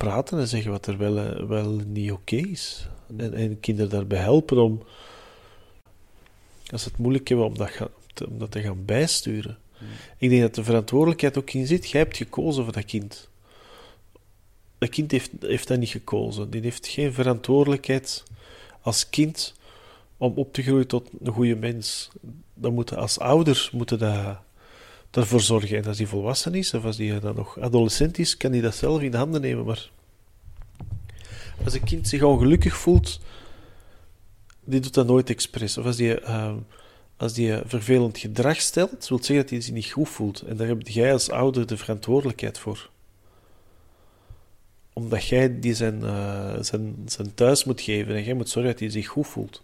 Praten 0.03 0.39
en 0.39 0.47
zeggen 0.47 0.71
wat 0.71 0.87
er 0.87 0.97
wel, 0.97 1.47
wel 1.47 1.71
niet 1.85 2.11
oké 2.11 2.35
is. 2.35 2.87
En, 3.17 3.33
en, 3.33 3.59
kinderen 3.59 3.91
daarbij 3.91 4.19
helpen 4.19 4.57
om, 4.57 4.83
als 6.71 6.83
ze 6.83 6.89
het 6.89 6.97
moeilijk 6.97 7.27
hebben, 7.27 7.45
om 7.45 7.57
dat, 7.57 7.71
om 8.29 8.37
dat 8.37 8.51
te 8.51 8.61
gaan 8.61 8.85
bijsturen. 8.85 9.57
Hmm. 9.77 9.87
Ik 10.17 10.29
denk 10.29 10.41
dat 10.41 10.55
de 10.55 10.63
verantwoordelijkheid 10.63 11.37
ook 11.37 11.51
in 11.51 11.67
zit. 11.67 11.89
Jij 11.89 12.01
hebt 12.01 12.17
gekozen 12.17 12.63
voor 12.63 12.73
dat 12.73 12.85
kind 12.85 13.31
dat 14.83 14.91
kind 14.91 15.11
heeft, 15.11 15.31
heeft 15.39 15.67
dat 15.67 15.79
niet 15.79 15.89
gekozen. 15.89 16.49
Die 16.49 16.61
heeft 16.61 16.87
geen 16.87 17.13
verantwoordelijkheid 17.13 18.23
als 18.81 19.09
kind 19.09 19.53
om 20.17 20.33
op 20.35 20.53
te 20.53 20.61
groeien 20.61 20.87
tot 20.87 21.09
een 21.21 21.33
goede 21.33 21.55
mens. 21.55 22.09
Dan 22.53 22.73
moeten 22.73 22.97
als 22.97 23.19
ouders 23.19 23.71
moeten 23.71 23.99
dat, 23.99 24.37
ervoor 25.11 25.41
zorgen. 25.41 25.77
En 25.77 25.85
als 25.85 25.97
die 25.97 26.07
volwassen 26.07 26.55
is, 26.55 26.73
of 26.73 26.85
als 26.85 26.97
die 26.97 27.19
dan 27.19 27.35
nog 27.35 27.59
adolescent 27.59 28.19
is, 28.19 28.37
kan 28.37 28.51
hij 28.51 28.61
dat 28.61 28.75
zelf 28.75 29.01
in 29.01 29.11
de 29.11 29.17
handen 29.17 29.41
nemen. 29.41 29.65
Maar 29.65 29.89
als 31.63 31.73
een 31.73 31.83
kind 31.83 32.07
zich 32.07 32.21
ongelukkig 32.21 32.75
voelt, 32.75 33.19
die 34.63 34.79
doet 34.79 34.93
dat 34.93 35.07
nooit 35.07 35.29
expres. 35.29 35.77
Of 35.77 35.85
als 35.85 35.95
die, 35.95 36.21
uh, 36.21 36.53
als 37.17 37.33
die 37.33 37.57
vervelend 37.65 38.17
gedrag 38.17 38.61
stelt, 38.61 39.07
wil 39.07 39.17
zeggen 39.17 39.35
dat 39.35 39.49
hij 39.49 39.61
zich 39.61 39.73
niet 39.73 39.91
goed 39.91 40.09
voelt. 40.09 40.41
En 40.41 40.57
daar 40.57 40.67
heb 40.67 40.87
jij 40.87 41.13
als 41.13 41.29
ouder 41.29 41.67
de 41.67 41.77
verantwoordelijkheid 41.77 42.59
voor 42.59 42.91
omdat 44.93 45.27
jij 45.27 45.59
die 45.59 45.73
zijn, 45.73 45.99
uh, 46.03 46.55
zijn, 46.59 46.95
zijn 47.05 47.33
thuis 47.33 47.63
moet 47.63 47.81
geven 47.81 48.15
en 48.15 48.23
jij 48.23 48.33
moet 48.33 48.49
zorgen 48.49 48.71
dat 48.71 48.79
hij 48.79 48.89
zich 48.89 49.07
goed 49.07 49.27
voelt. 49.27 49.63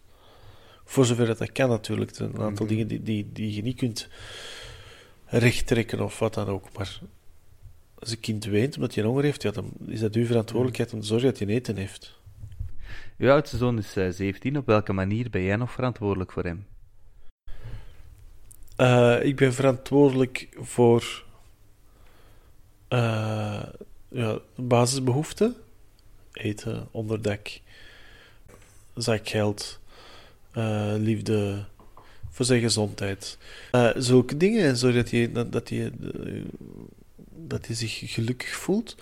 Voor 0.85 1.05
zover 1.05 1.25
dat, 1.25 1.37
dat 1.37 1.51
kan 1.51 1.69
natuurlijk. 1.69 2.09
Er 2.09 2.15
zijn 2.15 2.29
een 2.29 2.41
aantal 2.41 2.65
mhm. 2.65 2.73
dingen 2.73 2.87
die, 2.87 3.03
die, 3.03 3.29
die 3.33 3.55
je 3.55 3.61
niet 3.61 3.77
kunt 3.77 4.07
rechttrekken 5.25 6.01
of 6.01 6.19
wat 6.19 6.33
dan 6.33 6.47
ook. 6.47 6.77
Maar 6.77 6.99
als 7.99 8.11
een 8.11 8.19
kind 8.19 8.45
weent 8.45 8.75
omdat 8.75 8.95
hij 8.95 9.03
honger 9.03 9.23
heeft, 9.23 9.41
ja, 9.41 9.51
dan 9.51 9.71
is 9.87 9.99
dat 9.99 10.15
uw 10.15 10.25
verantwoordelijkheid 10.25 10.93
om 10.93 10.99
te 10.99 11.05
zorgen 11.05 11.29
dat 11.29 11.39
hij 11.39 11.47
eten 11.47 11.75
heeft. 11.75 12.17
Uw 13.17 13.31
oudste 13.31 13.57
zoon 13.57 13.77
is 13.77 13.97
uh, 13.97 14.07
eh, 14.07 14.13
17. 14.13 14.57
Op 14.57 14.65
welke 14.65 14.93
manier 14.93 15.29
ben 15.29 15.41
jij 15.41 15.55
nog 15.55 15.71
verantwoordelijk 15.71 16.31
voor 16.31 16.43
hem? 16.43 16.65
Uh, 18.77 19.23
ik 19.23 19.35
ben 19.35 19.53
verantwoordelijk 19.53 20.49
voor 20.53 21.23
ja, 24.09 24.39
basisbehoeften. 24.55 25.55
Eten, 26.33 26.87
onderdak, 26.91 27.59
zakgeld, 28.95 29.79
liefde, 30.97 31.65
voor 32.29 32.45
zijn 32.45 32.61
gezondheid. 32.61 33.37
Zulke 33.95 34.37
dingen, 34.37 34.63
en 34.63 34.77
zodat 34.77 35.09
hij, 35.09 35.31
dat, 35.31 35.51
dat, 35.51 35.69
hij, 35.69 35.91
dat 37.49 37.65
hij 37.65 37.75
zich 37.75 38.13
gelukkig 38.13 38.55
voelt. 38.55 38.95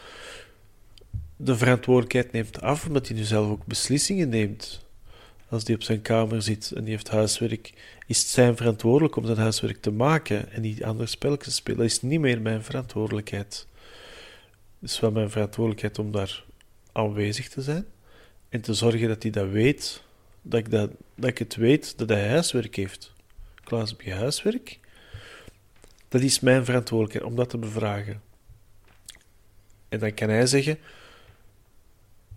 De 1.35 1.57
verantwoordelijkheid 1.57 2.31
neemt 2.31 2.61
af, 2.61 2.85
omdat 2.85 3.07
hij 3.07 3.17
nu 3.17 3.23
zelf 3.23 3.49
ook 3.49 3.65
beslissingen 3.65 4.29
neemt. 4.29 4.85
Als 5.49 5.63
hij 5.63 5.75
op 5.75 5.83
zijn 5.83 6.01
kamer 6.01 6.41
zit 6.41 6.71
en 6.71 6.83
die 6.83 6.93
heeft 6.93 7.09
huiswerk, 7.09 7.73
is 8.07 8.19
het 8.19 8.27
zijn 8.27 8.57
verantwoordelijk 8.57 9.15
om 9.15 9.25
zijn 9.25 9.37
huiswerk 9.37 9.81
te 9.81 9.91
maken 9.91 10.51
en 10.51 10.61
niet 10.61 10.83
andere 10.83 11.09
spelletjes 11.09 11.53
te 11.53 11.59
spelen. 11.59 11.79
Dat 11.79 11.87
is 11.87 12.01
niet 12.01 12.19
meer 12.19 12.41
mijn 12.41 12.63
verantwoordelijkheid. 12.63 13.67
Het 14.79 14.89
is 14.89 14.99
wel 14.99 15.11
mijn 15.11 15.29
verantwoordelijkheid 15.29 15.99
om 15.99 16.11
daar 16.11 16.43
aanwezig 16.91 17.49
te 17.49 17.61
zijn 17.61 17.85
en 18.49 18.61
te 18.61 18.73
zorgen 18.73 19.07
dat 19.07 19.23
hij 19.23 19.31
dat 19.31 19.49
weet, 19.49 20.03
dat 20.41 20.59
ik, 20.59 20.71
dat, 20.71 20.91
dat 21.15 21.29
ik 21.29 21.37
het 21.37 21.55
weet 21.55 21.97
dat 21.97 22.09
hij 22.09 22.27
huiswerk 22.27 22.75
heeft. 22.75 23.13
Klaas, 23.63 23.89
heb 23.89 24.01
je 24.01 24.13
huiswerk? 24.13 24.79
Dat 26.07 26.21
is 26.21 26.39
mijn 26.39 26.65
verantwoordelijkheid 26.65 27.31
om 27.31 27.35
dat 27.35 27.49
te 27.49 27.57
bevragen. 27.57 28.21
En 29.89 29.99
dan 29.99 30.13
kan 30.13 30.29
hij 30.29 30.45
zeggen: 30.45 30.79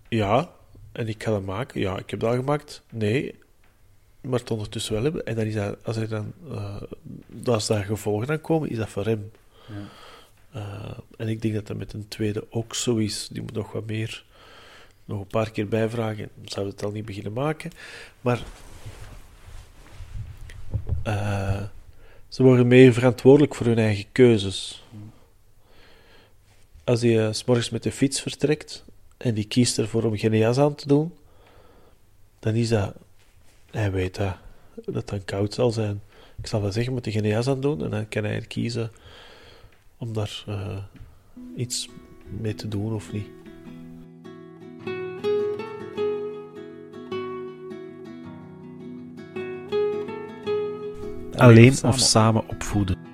Ja, 0.09 0.51
en 0.93 1.09
ik 1.09 1.23
ga 1.23 1.31
dat 1.31 1.45
maken. 1.45 1.81
Ja, 1.81 1.99
ik 1.99 2.11
heb 2.11 2.21
dat 2.21 2.35
gemaakt. 2.35 2.83
Nee, 2.91 3.35
maar 4.21 4.39
het 4.39 4.51
ondertussen 4.51 4.93
wel 4.93 5.03
hebben. 5.03 5.27
En 5.27 5.35
dan 5.35 5.45
is 5.45 5.55
dat, 5.55 5.77
als, 5.83 5.97
er 5.97 6.09
dan, 6.09 6.33
eh, 6.51 6.83
als 7.45 7.67
daar 7.67 7.85
gevolgen 7.85 8.29
aan 8.29 8.41
komen, 8.41 8.71
is 8.71 8.77
dat 8.77 8.89
voor 8.89 9.05
hem. 9.05 9.31
Ja. 9.69 9.75
Eh, 10.53 10.99
en 11.17 11.29
ik 11.29 11.43
denk 11.43 11.55
dat 11.55 11.67
dat 11.67 11.77
met 11.77 11.93
een 11.93 12.09
tweede 12.09 12.47
ook 12.51 12.75
zo 12.75 12.97
is. 12.97 13.29
Die 13.33 13.43
moet 13.43 13.53
nog 13.53 13.73
wat 13.73 13.87
meer, 13.87 14.25
nog 15.05 15.21
een 15.21 15.27
paar 15.27 15.51
keer 15.51 15.69
bijvragen. 15.69 16.29
Dan 16.35 16.49
zou 16.49 16.67
het 16.67 16.85
al 16.85 16.91
niet 16.91 17.05
beginnen 17.05 17.33
maken. 17.33 17.71
Maar 18.21 18.43
eh, 21.03 21.63
ze 22.29 22.43
worden 22.43 22.67
meer 22.67 22.93
verantwoordelijk 22.93 23.55
voor 23.55 23.67
hun 23.67 23.79
eigen 23.79 24.07
keuzes. 24.13 24.85
Als 26.91 27.03
hij 27.03 27.27
uh, 27.27 27.33
s 27.33 27.45
morgens 27.45 27.71
met 27.71 27.83
de 27.83 27.93
fiets 27.93 28.21
vertrekt 28.21 28.85
en 29.17 29.35
die 29.35 29.45
kiest 29.45 29.79
ervoor 29.79 30.05
om 30.05 30.17
geen 30.17 30.37
jas 30.37 30.59
aan 30.59 30.75
te 30.75 30.89
doen, 30.89 31.13
dan 32.39 32.55
is 32.55 32.69
dat. 32.69 32.95
Hij 33.71 33.93
weet 33.93 34.17
dat, 34.17 34.37
dat 34.75 34.95
het 34.95 35.09
dan 35.09 35.25
koud 35.25 35.55
zal 35.55 35.71
zijn. 35.71 36.01
Ik 36.37 36.47
zal 36.47 36.63
wel 36.63 36.73
zeggen, 36.73 36.93
moet 36.93 37.05
hij 37.05 37.15
geen 37.15 37.27
jas 37.27 37.47
aan 37.47 37.61
doen 37.61 37.85
en 37.85 37.91
dan 37.91 38.09
kan 38.09 38.25
hij 38.25 38.41
kiezen 38.41 38.91
om 39.99 40.13
daar 40.13 40.45
eh, 40.47 40.77
iets 41.57 41.89
mee 42.41 42.55
te 42.55 42.69
doen 42.69 42.95
of 42.95 43.13
niet. 43.13 43.29
Alleen 51.37 51.85
of 51.85 51.99
samen 51.99 52.49
opvoeden. 52.49 53.10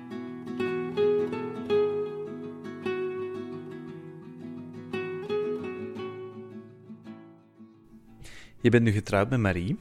Je 8.61 8.69
bent 8.69 8.83
nu 8.83 8.91
getrouwd 8.91 9.29
met 9.29 9.39
Marie. 9.39 9.79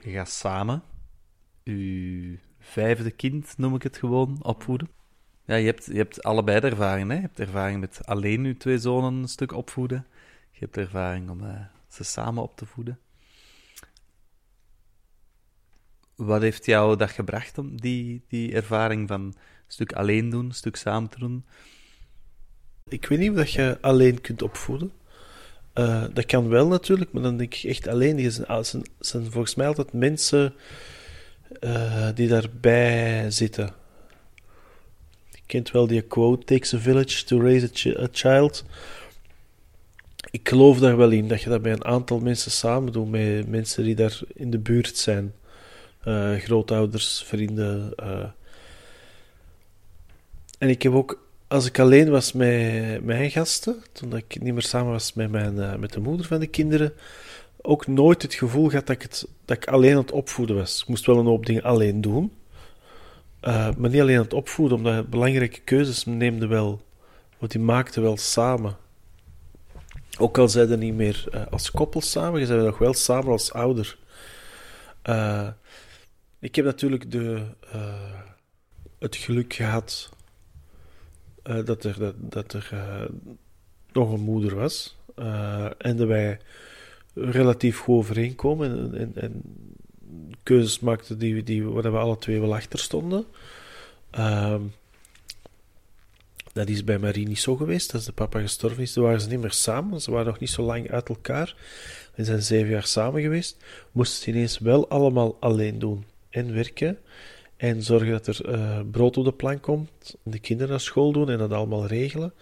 Je 0.00 0.10
gaat 0.10 0.30
samen 0.30 0.82
je 1.62 2.38
vijfde 2.58 3.10
kind, 3.10 3.54
noem 3.58 3.74
ik 3.74 3.82
het 3.82 3.96
gewoon, 3.96 4.38
opvoeden. 4.42 4.88
Ja, 5.44 5.54
je 5.54 5.66
hebt, 5.66 5.86
je 5.86 5.96
hebt 5.96 6.22
allebei 6.22 6.60
de 6.60 6.66
ervaring. 6.66 7.08
Hè? 7.08 7.14
Je 7.14 7.20
hebt 7.20 7.40
ervaring 7.40 7.80
met 7.80 8.06
alleen 8.06 8.44
je 8.44 8.56
twee 8.56 8.78
zonen 8.78 9.14
een 9.14 9.28
stuk 9.28 9.52
opvoeden. 9.52 10.06
Je 10.50 10.58
hebt 10.58 10.76
ervaring 10.76 11.30
om 11.30 11.44
eh, 11.44 11.60
ze 11.88 12.04
samen 12.04 12.42
op 12.42 12.56
te 12.56 12.66
voeden. 12.66 12.98
Wat 16.14 16.40
heeft 16.40 16.66
jou 16.66 16.96
dat 16.96 17.10
gebracht 17.10 17.58
om 17.58 17.80
die, 17.80 18.24
die 18.28 18.54
ervaring 18.54 19.08
van 19.08 19.20
een 19.20 19.34
stuk 19.66 19.92
alleen 19.92 20.30
doen, 20.30 20.44
een 20.44 20.54
stuk 20.54 20.76
samen 20.76 21.10
te 21.10 21.18
doen? 21.18 21.44
Ik 22.88 23.06
weet 23.06 23.18
niet 23.18 23.38
of 23.38 23.48
je 23.48 23.78
alleen 23.80 24.20
kunt 24.20 24.42
opvoeden. 24.42 24.92
Eh, 25.72 26.04
dat 26.12 26.26
kan 26.26 26.48
wel 26.48 26.66
natuurlijk, 26.66 27.12
maar 27.12 27.22
dan 27.22 27.36
denk 27.36 27.54
ik 27.54 27.62
echt 27.70 27.88
alleen. 27.88 28.18
Er 28.18 28.30
zijn, 28.30 28.64
zijn, 28.64 28.82
zijn 29.00 29.30
volgens 29.30 29.54
mij 29.54 29.66
altijd 29.66 29.92
mensen 29.92 30.54
eh, 31.60 32.08
die 32.14 32.28
daarbij 32.28 33.30
zitten. 33.30 33.72
Je 35.30 35.40
kent 35.46 35.70
wel 35.70 35.86
die 35.86 36.02
quote: 36.02 36.44
Takes 36.44 36.74
a 36.74 36.78
village 36.78 37.24
to 37.24 37.40
raise 37.40 37.66
a, 37.66 37.70
chi- 37.72 37.96
a 37.98 38.08
child. 38.12 38.64
Ik 40.30 40.48
geloof 40.48 40.78
daar 40.78 40.96
wel 40.96 41.10
in 41.10 41.28
dat 41.28 41.42
je 41.42 41.48
dat 41.48 41.62
bij 41.62 41.72
een 41.72 41.84
aantal 41.84 42.18
mensen 42.20 42.50
samen 42.50 42.92
doet, 42.92 43.10
met 43.10 43.48
mensen 43.48 43.84
die 43.84 43.94
daar 43.94 44.20
in 44.34 44.50
de 44.50 44.58
buurt 44.58 44.96
zijn. 44.96 45.34
Eh, 46.00 46.36
grootouders, 46.36 47.22
vrienden. 47.26 47.94
En 50.58 50.68
ik 50.68 50.82
heb 50.82 50.92
ook, 50.92 51.29
als 51.50 51.66
ik 51.66 51.78
alleen 51.78 52.10
was 52.10 52.32
met 52.32 53.04
mijn 53.04 53.30
gasten, 53.30 53.82
toen 53.92 54.16
ik 54.16 54.40
niet 54.40 54.52
meer 54.52 54.62
samen 54.62 54.92
was 54.92 55.12
met, 55.12 55.30
mijn, 55.30 55.60
eh, 55.60 55.74
met 55.74 55.92
de 55.92 56.00
moeder 56.00 56.26
van 56.26 56.40
de 56.40 56.46
kinderen, 56.46 56.92
ook 57.62 57.86
nooit 57.86 58.22
het 58.22 58.34
gevoel 58.34 58.68
gehad 58.68 58.86
dat 58.86 58.96
ik, 58.96 59.02
het, 59.02 59.28
dat 59.44 59.56
ik 59.56 59.66
alleen 59.66 59.92
aan 59.92 60.00
het 60.00 60.12
opvoeden 60.12 60.56
was. 60.56 60.80
Ik 60.80 60.88
moest 60.88 61.06
wel 61.06 61.18
een 61.18 61.26
hoop 61.26 61.46
dingen 61.46 61.62
alleen 61.62 62.00
doen, 62.00 62.32
eh, 63.40 63.74
maar 63.76 63.90
niet 63.90 64.00
alleen 64.00 64.16
aan 64.16 64.22
het 64.22 64.32
opvoeden, 64.32 64.76
omdat 64.76 65.10
belangrijke 65.10 65.60
keuzes 65.60 66.04
neemde 66.04 66.46
wel, 66.46 66.82
want 67.38 67.52
die 67.52 67.60
maakten 67.60 68.02
wel 68.02 68.16
samen. 68.16 68.76
Ook 70.18 70.38
al 70.38 70.48
zeiden 70.48 70.78
niet 70.78 70.94
meer 70.94 71.24
eh, 71.32 71.42
als 71.50 71.70
koppel 71.70 72.00
samen, 72.00 72.40
je 72.40 72.46
zei 72.46 72.64
nog 72.64 72.78
wel 72.78 72.94
samen 72.94 73.32
als 73.32 73.52
ouder. 73.52 73.98
Ik 76.38 76.54
heb 76.54 76.64
natuurlijk 76.64 77.10
de, 77.10 77.42
het 78.98 79.16
geluk 79.16 79.54
gehad 79.54 80.10
eh, 81.42 81.64
dat 81.64 81.84
er, 81.84 81.98
dat, 81.98 82.14
dat 82.18 82.52
er 82.52 82.68
eh, 82.72 83.04
nog 83.92 84.12
een 84.12 84.20
moeder 84.20 84.54
was. 84.54 84.96
eh, 85.14 85.70
en 85.78 85.96
dat 85.96 86.06
wij 86.06 86.38
relatief 87.14 87.78
goed 87.78 87.96
overeenkomen 87.96 88.70
en, 88.70 88.98
en, 88.98 89.12
en 89.14 89.42
keuzes 90.42 90.80
maakten 90.80 91.18
die, 91.18 91.42
die, 91.42 91.64
waar 91.64 91.92
we 91.92 91.98
alle 91.98 92.18
twee 92.18 92.40
wel 92.40 92.54
achter 92.54 92.78
stonden. 92.78 93.24
Ehm, 94.10 94.62
dat 96.52 96.68
is 96.68 96.84
bij 96.84 96.98
Marie 96.98 97.28
niet 97.28 97.38
zo 97.38 97.56
geweest. 97.56 97.94
Als 97.94 98.04
de 98.04 98.12
papa 98.12 98.40
gestorven 98.40 98.82
is, 98.82 98.94
waren 98.96 99.20
ze 99.20 99.28
niet 99.28 99.40
meer 99.40 99.52
samen. 99.52 100.00
Ze 100.00 100.10
waren 100.10 100.26
nog 100.26 100.38
niet 100.38 100.50
zo 100.50 100.62
lang 100.62 100.90
uit 100.90 101.08
elkaar. 101.08 101.54
En 102.14 102.24
zijn 102.24 102.42
zeven 102.42 102.70
jaar 102.70 102.86
samen 102.86 103.22
geweest. 103.22 103.56
Moesten 103.92 104.22
ze 104.22 104.30
ineens 104.30 104.58
wel 104.58 104.88
allemaal 104.88 105.36
alleen 105.40 105.78
doen. 105.78 106.04
En 106.30 106.54
werken. 106.54 106.98
En 107.60 107.82
zorgen 107.82 108.10
dat 108.10 108.26
er 108.26 108.44
eh, 108.44 108.80
brood 108.90 109.16
op 109.16 109.24
de 109.24 109.32
plank 109.32 109.62
komt. 109.62 110.16
De 110.22 110.38
kinderen 110.38 110.70
naar 110.70 110.80
school 110.80 111.12
doen 111.12 111.30
en 111.30 111.38
dat 111.38 111.52
allemaal 111.52 111.86
regelen. 111.86 112.32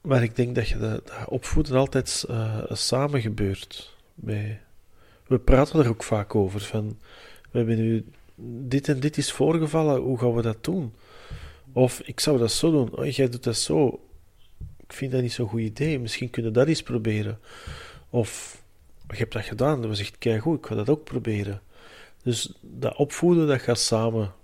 Maar 0.00 0.22
ik 0.22 0.36
denk 0.36 0.54
dat 0.54 0.68
je 0.68 0.78
dat, 0.78 1.12
opvoeden 1.26 1.76
altijd 1.76 2.24
eh, 2.28 2.58
samen 2.68 3.20
gebeurt. 3.20 3.96
We 4.14 5.38
praten 5.44 5.80
er 5.80 5.88
ook 5.88 6.02
vaak 6.02 6.34
over. 6.34 6.60
Van, 6.60 6.98
we 7.50 7.58
hebben 7.58 7.76
nu 7.76 8.04
dit 8.68 8.88
en 8.88 9.00
dit 9.00 9.16
is 9.16 9.32
voorgevallen, 9.32 10.00
hoe 10.00 10.18
gaan 10.18 10.34
we 10.34 10.42
dat 10.42 10.64
doen? 10.64 10.94
Of 11.72 12.00
ik 12.00 12.20
zou 12.20 12.38
dat 12.38 12.52
zo 12.52 12.70
doen, 12.70 12.96
oh, 12.96 13.10
jij 13.10 13.28
doet 13.28 13.44
dat 13.44 13.56
zo. 13.56 14.00
Ik 14.86 14.92
vind 14.92 15.12
dat 15.12 15.22
niet 15.22 15.32
zo'n 15.32 15.48
goed 15.48 15.60
idee, 15.60 15.98
misschien 15.98 16.30
kunnen 16.30 16.52
we 16.52 16.58
dat 16.58 16.68
eens 16.68 16.82
proberen. 16.82 17.38
Of 18.08 18.62
je 19.08 19.16
hebt 19.16 19.32
dat 19.32 19.44
gedaan, 19.44 19.88
was 19.88 20.00
echt 20.00 20.18
kei 20.18 20.38
goed, 20.38 20.58
ik 20.58 20.66
ga 20.66 20.74
dat 20.74 20.88
ook 20.88 21.04
proberen. 21.04 21.60
Dus 22.22 22.52
dat 22.60 22.96
opvoeden, 22.96 23.46
dat 23.46 23.60
gaat 23.62 23.78
samen. 23.78 24.38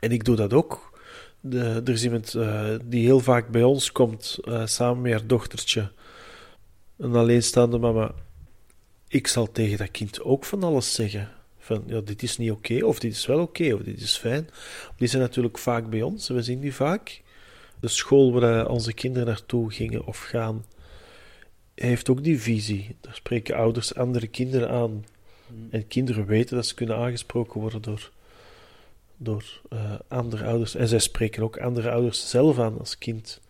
En 0.00 0.10
ik 0.10 0.24
doe 0.24 0.36
dat 0.36 0.52
ook. 0.52 0.92
De, 1.40 1.82
er 1.84 1.92
is 1.92 2.04
iemand 2.04 2.34
eh, 2.34 2.74
die 2.84 3.04
heel 3.04 3.20
vaak 3.20 3.48
bij 3.48 3.62
ons 3.62 3.92
komt, 3.92 4.38
eh, 4.44 4.66
samen 4.66 5.02
met 5.02 5.12
haar 5.12 5.26
dochtertje. 5.26 5.92
Een 6.96 7.14
alleenstaande 7.14 7.78
mama. 7.78 8.14
Ik 9.08 9.26
zal 9.26 9.52
tegen 9.52 9.78
dat 9.78 9.90
kind 9.90 10.22
ook 10.22 10.44
van 10.44 10.62
alles 10.62 10.94
zeggen. 10.94 11.30
Van, 11.58 11.82
ja, 11.86 12.00
dit 12.00 12.22
is 12.22 12.36
niet 12.36 12.50
oké, 12.50 12.84
of 12.84 12.98
dit 12.98 13.12
is 13.12 13.26
wel 13.26 13.40
oké, 13.40 13.74
of 13.74 13.80
dit 13.80 14.00
is 14.00 14.16
fijn. 14.16 14.48
Die 14.96 15.08
zijn 15.08 15.22
natuurlijk 15.22 15.58
vaak 15.58 15.90
bij 15.90 16.02
ons, 16.02 16.28
we 16.28 16.42
zien 16.42 16.60
die 16.60 16.74
vaak. 16.74 17.22
De 17.80 17.88
school 17.88 18.32
waar 18.32 18.64
eh, 18.64 18.70
onze 18.70 18.92
kinderen 18.92 19.26
naartoe 19.26 19.72
gingen 19.72 20.06
of 20.06 20.18
gaan, 20.18 20.64
heeft 21.74 22.08
ook 22.08 22.24
die 22.24 22.40
visie. 22.40 22.96
Daar 23.00 23.14
spreken 23.14 23.56
ouders 23.56 23.94
andere 23.94 24.26
kinderen 24.26 24.70
aan. 24.70 25.04
En 25.70 25.86
kinderen 25.86 26.26
weten 26.26 26.56
dat 26.56 26.66
ze 26.66 26.74
kunnen 26.74 26.96
aangesproken 26.96 27.60
worden 27.60 27.82
door, 27.82 28.10
door 29.16 29.60
eh, 29.68 29.92
andere 30.08 30.44
ouders. 30.44 30.74
En 30.74 30.88
zij 30.88 30.98
spreken 30.98 31.42
ook 31.42 31.58
andere 31.58 31.90
ouders 31.90 32.30
zelf 32.30 32.58
aan 32.58 32.78
als 32.78 32.98
kind. 32.98 33.40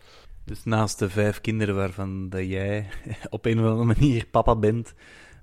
Dus 0.45 0.65
naast 0.65 0.99
de 0.99 1.11
vijf 1.11 1.41
kinderen 1.41 1.75
waarvan 1.75 2.29
dat 2.29 2.47
jij 2.47 2.87
op 3.31 3.45
een 3.45 3.59
of 3.61 3.67
andere 3.67 3.85
manier 3.85 4.27
papa 4.27 4.57
bent, 4.57 4.95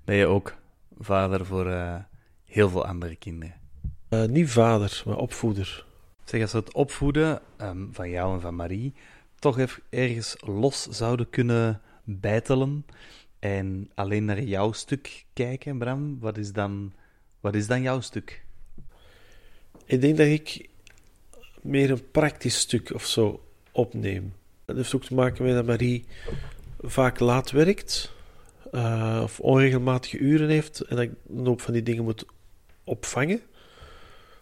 ben 0.06 0.16
je 0.16 0.26
ook 0.26 0.56
vader 1.00 1.46
voor 1.46 1.68
eh, 1.68 1.96
heel 2.46 2.70
veel 2.70 2.86
andere 2.86 3.16
kinderen. 3.16 3.56
Eh, 4.10 4.26
niet 4.26 4.50
vader, 4.50 5.04
maar 5.06 5.18
opvoeder. 5.18 5.86
Zeg, 6.24 6.42
als 6.42 6.52
we 6.52 6.58
het 6.58 6.74
opvoeden 6.74 7.42
ehm, 7.58 7.86
van 7.92 8.10
jou 8.10 8.34
en 8.34 8.42
van 8.42 8.56
Marie 8.56 8.94
toch 9.40 9.60
even 9.60 9.84
ergens 9.90 10.36
los 10.40 10.88
zouden 10.88 11.30
kunnen 11.30 11.82
bijtelen 12.04 12.86
en 13.40 13.90
alleen 13.96 14.26
naar 14.26 14.42
jouw 14.42 14.72
stuk 14.72 15.26
kijken, 15.34 15.78
Bram, 15.78 16.20
wat 16.20 16.38
is 16.38 16.54
dan, 16.54 16.94
wat 17.40 17.56
is 17.56 17.68
dan 17.68 17.82
jouw 17.82 18.00
stuk? 18.02 18.46
Ik 19.92 20.02
denk 20.02 20.18
dat 20.18 20.28
ik 20.28 20.68
meer 21.62 21.92
een 21.92 22.12
praktisch 22.12 22.60
stuk 22.60 22.94
of 22.94 23.06
zo 23.06 23.44
opneem. 23.72 24.34
Dat 24.66 24.76
heeft 24.76 24.96
ook 24.96 25.04
te 25.04 25.14
maken 25.14 25.46
met 25.46 25.54
dat 25.54 25.66
Marie 25.66 26.06
vaak 26.82 27.20
laat 27.20 27.52
werkt, 27.52 28.14
eh, 28.72 29.20
of 29.24 29.40
onregelmatige 29.40 30.18
uren 30.18 30.50
heeft, 30.50 30.82
en 30.82 30.96
dat 30.96 31.06
ik 31.06 31.12
een 31.30 31.46
hoop 31.46 31.62
van 31.62 31.74
die 31.74 31.84
dingen 31.84 32.04
moet 32.04 32.26
opvangen. 32.84 33.42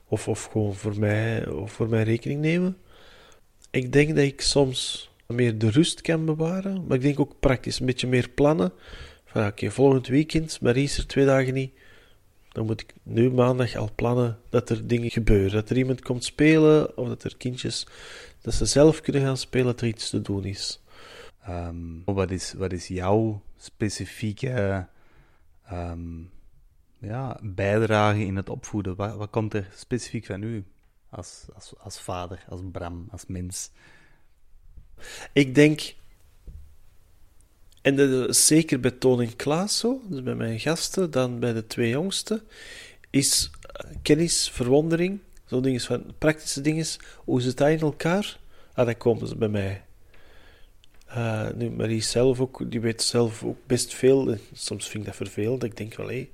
Of, 0.07 0.27
of 0.27 0.43
gewoon 0.43 0.75
voor 0.75 0.99
mij, 0.99 1.47
of 1.47 1.71
voor 1.71 1.89
mijn 1.89 2.03
rekening 2.05 2.41
nemen. 2.41 2.77
Ik 3.71 3.91
denk 3.91 4.15
dat 4.15 4.25
ik 4.25 4.41
soms 4.41 5.09
meer 5.27 5.57
de 5.57 5.69
rust 5.69 6.01
kan 6.01 6.25
bewaren, 6.25 6.85
maar 6.87 6.97
ik 6.97 7.03
denk 7.03 7.19
ook 7.19 7.39
praktisch, 7.39 7.79
een 7.79 7.85
beetje 7.85 8.07
meer 8.07 8.29
plannen. 8.29 8.71
Van 9.25 9.47
oké, 9.47 9.71
volgend 9.71 10.07
weekend, 10.07 10.61
Marie 10.61 10.83
is 10.83 10.97
er 10.97 11.07
twee 11.07 11.25
dagen 11.25 11.53
niet. 11.53 11.71
Dan 12.49 12.65
moet 12.65 12.81
ik 12.81 12.93
nu 13.03 13.31
maandag 13.31 13.75
al 13.75 13.89
plannen 13.95 14.39
dat 14.49 14.69
er 14.69 14.87
dingen 14.87 15.09
gebeuren. 15.09 15.51
Dat 15.51 15.69
er 15.69 15.77
iemand 15.77 16.01
komt 16.01 16.23
spelen, 16.23 16.97
of 16.97 17.07
dat 17.07 17.23
er 17.23 17.37
kindjes, 17.37 17.87
dat 18.41 18.53
ze 18.53 18.65
zelf 18.65 19.01
kunnen 19.01 19.21
gaan 19.21 19.37
spelen, 19.37 19.65
dat 19.65 19.81
er 19.81 19.87
iets 19.87 20.09
te 20.09 20.21
doen 20.21 20.43
is. 20.43 20.81
Ehm, 21.43 22.03
wat, 22.05 22.31
is, 22.31 22.53
wat 22.53 22.71
is 22.71 22.87
jouw 22.87 23.41
specifieke 23.57 24.87
ehm, 25.65 26.21
ja, 26.99 27.39
bijdrage 27.41 28.25
in 28.25 28.35
het 28.35 28.49
opvoeden? 28.49 28.95
Wat, 28.95 29.15
wat 29.15 29.29
komt 29.29 29.53
er 29.53 29.69
specifiek 29.75 30.25
van 30.25 30.43
u 30.43 30.65
als, 31.09 31.45
als, 31.53 31.73
als 31.77 31.99
vader, 32.01 32.45
als 32.49 32.61
Bram, 32.71 33.07
als 33.11 33.25
mens? 33.25 33.71
Ik 35.33 35.55
denk, 35.55 35.93
en 37.81 37.95
dat 37.95 38.29
is 38.29 38.45
zeker 38.45 38.79
bij 38.79 38.91
Toon 38.91 39.21
en 39.21 39.35
Klaas 39.35 39.77
zo, 39.77 40.01
dus 40.07 40.23
bij 40.23 40.35
mijn 40.35 40.59
gasten, 40.59 41.11
dan 41.11 41.39
bij 41.39 41.53
de 41.53 41.67
twee 41.67 41.89
jongsten, 41.89 42.41
is 43.09 43.49
eh, 43.61 43.91
kennis, 44.01 44.49
verwondering, 44.49 45.19
zo 45.45 45.61
dingen 45.61 45.81
van 45.81 46.13
praktische 46.17 46.61
dingen, 46.61 46.85
hoe 47.15 47.41
zit 47.41 47.57
dat 47.57 47.69
in 47.69 47.79
elkaar? 47.79 48.39
Ah, 48.73 48.85
dan 48.85 48.97
komen 48.97 49.27
ze 49.27 49.35
bij 49.35 49.47
mij. 49.47 49.83
Eh, 51.05 51.49
nu, 51.55 51.69
Marie 51.69 52.01
zelf 52.01 52.39
ook, 52.39 52.71
die 52.71 52.81
weet 52.81 53.01
zelf 53.01 53.43
ook 53.43 53.57
best 53.65 53.93
veel. 53.93 54.37
Soms 54.53 54.87
vind 54.87 55.03
ik 55.03 55.05
dat 55.05 55.15
vervelend. 55.15 55.63
Ik 55.63 55.77
denk 55.77 55.95
wel, 55.95 56.07
hé, 56.07 56.29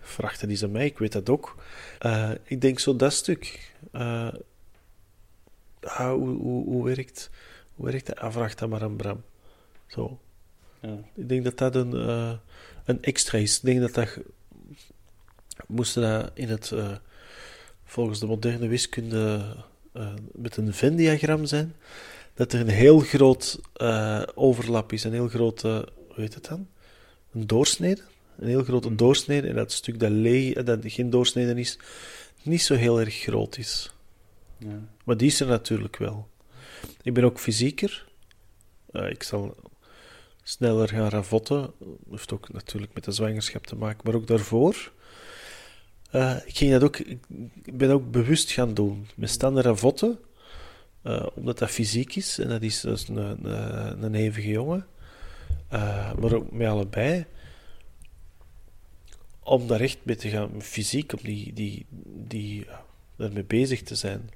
vraag 0.00 0.38
dat 0.38 0.50
eens 0.50 0.64
aan 0.64 0.70
mij, 0.70 0.86
ik 0.86 0.98
weet 0.98 1.12
dat 1.12 1.28
ook. 1.28 1.56
Eh, 1.98 2.30
ik 2.44 2.60
denk 2.60 2.78
zo 2.78 2.96
dat 2.96 3.12
stuk. 3.12 3.72
Ah, 3.92 4.34
hoe, 6.12 6.28
hoe, 6.28 6.64
hoe 6.64 6.84
werkt 6.84 7.30
hoe 7.80 7.90
werkt 7.90 8.06
dat? 8.06 8.18
Ah, 8.18 8.32
vraag 8.32 8.54
dat 8.54 8.68
maar 8.68 8.82
aan 8.82 8.96
Bram. 8.96 9.22
Zo. 9.86 10.20
Ja. 10.80 10.98
Ik 11.14 11.28
denk 11.28 11.44
dat 11.44 11.58
dat 11.58 11.74
een, 11.74 11.94
eh, 11.94 12.32
een 12.84 13.02
extra 13.02 13.38
is. 13.38 13.56
Ik 13.56 13.64
denk 13.64 13.80
dat 13.80 13.94
dat... 13.94 14.18
Moesten 15.66 16.02
dat 16.02 16.30
in 16.34 16.48
het... 16.48 16.70
eh, 16.72 16.92
volgens 17.84 18.20
de 18.20 18.26
moderne 18.26 18.68
wiskunde 18.68 19.54
eh, 19.92 20.14
met 20.32 20.56
een 20.56 20.74
Venn-diagram 20.74 21.46
zijn, 21.46 21.74
dat 22.34 22.52
er 22.52 22.60
een 22.60 22.68
heel 22.68 22.98
groot 22.98 23.60
overlap 24.34 24.92
is. 24.92 25.04
Een 25.04 25.12
heel 25.12 25.28
grote... 25.28 25.88
Hoe 26.08 26.20
heet 26.20 26.34
het 26.34 26.48
dan? 26.48 26.68
Een 27.32 27.46
doorsnede. 27.46 28.02
Een 28.38 28.48
heel 28.48 28.64
grote 28.64 28.94
doorsnede. 28.94 29.48
En 29.48 29.54
dat 29.54 29.72
stuk 29.72 30.00
dat, 30.00 30.10
leeg, 30.10 30.62
dat 30.62 30.78
geen 30.82 31.10
doorsnede 31.10 31.60
is, 31.60 31.78
niet 32.42 32.62
zo 32.62 32.74
heel 32.74 33.00
erg 33.00 33.14
groot 33.14 33.58
is. 33.58 33.92
Ja. 34.58 34.80
Maar 35.04 35.16
die 35.16 35.26
is 35.26 35.40
er 35.40 35.46
natuurlijk 35.46 35.96
wel. 35.96 36.28
Ik 37.02 37.14
ben 37.14 37.24
ook 37.24 37.38
fysieker. 37.38 38.08
Ik 38.92 39.22
zal 39.22 39.56
sneller 40.50 40.88
gaan 40.88 41.08
ravotten. 41.08 41.60
Dat 41.78 41.88
heeft 42.10 42.32
ook 42.32 42.52
natuurlijk 42.52 42.94
met 42.94 43.04
de 43.04 43.12
zwangerschap 43.12 43.66
te 43.66 43.76
maken, 43.76 44.00
maar 44.04 44.14
ook 44.14 44.26
daarvoor. 44.26 44.92
Eh, 46.10 46.36
ik 46.44 46.56
ging 46.56 46.70
dat 46.70 46.82
ook, 46.82 46.98
ik 46.98 47.76
ben 47.78 47.90
ook 47.90 48.10
bewust 48.10 48.50
gaan 48.50 48.74
doen. 48.74 49.06
Met 49.16 49.30
staan 49.30 49.60
ravotten, 49.60 50.18
eh, 51.02 51.26
omdat 51.34 51.58
dat 51.58 51.70
fysiek 51.70 52.16
is. 52.16 52.38
En 52.38 52.48
dat 52.48 52.62
is, 52.62 52.84
is 52.84 53.08
een, 53.08 53.16
een, 53.16 54.02
een 54.02 54.14
hevige 54.14 54.48
jongen. 54.48 54.86
Eh, 55.68 56.14
maar 56.14 56.32
ook 56.32 56.50
met 56.52 56.68
allebei. 56.68 57.24
Om 59.42 59.66
daar 59.66 59.80
echt 59.80 59.98
mee 60.02 60.16
te 60.16 60.28
gaan, 60.28 60.62
fysiek, 60.62 61.12
om 61.12 61.18
die, 61.22 61.52
die, 61.52 61.86
die, 62.26 62.64
ja, 62.64 62.84
daarmee 63.16 63.44
bezig 63.44 63.82
te 63.82 63.94
zijn. 63.94 64.30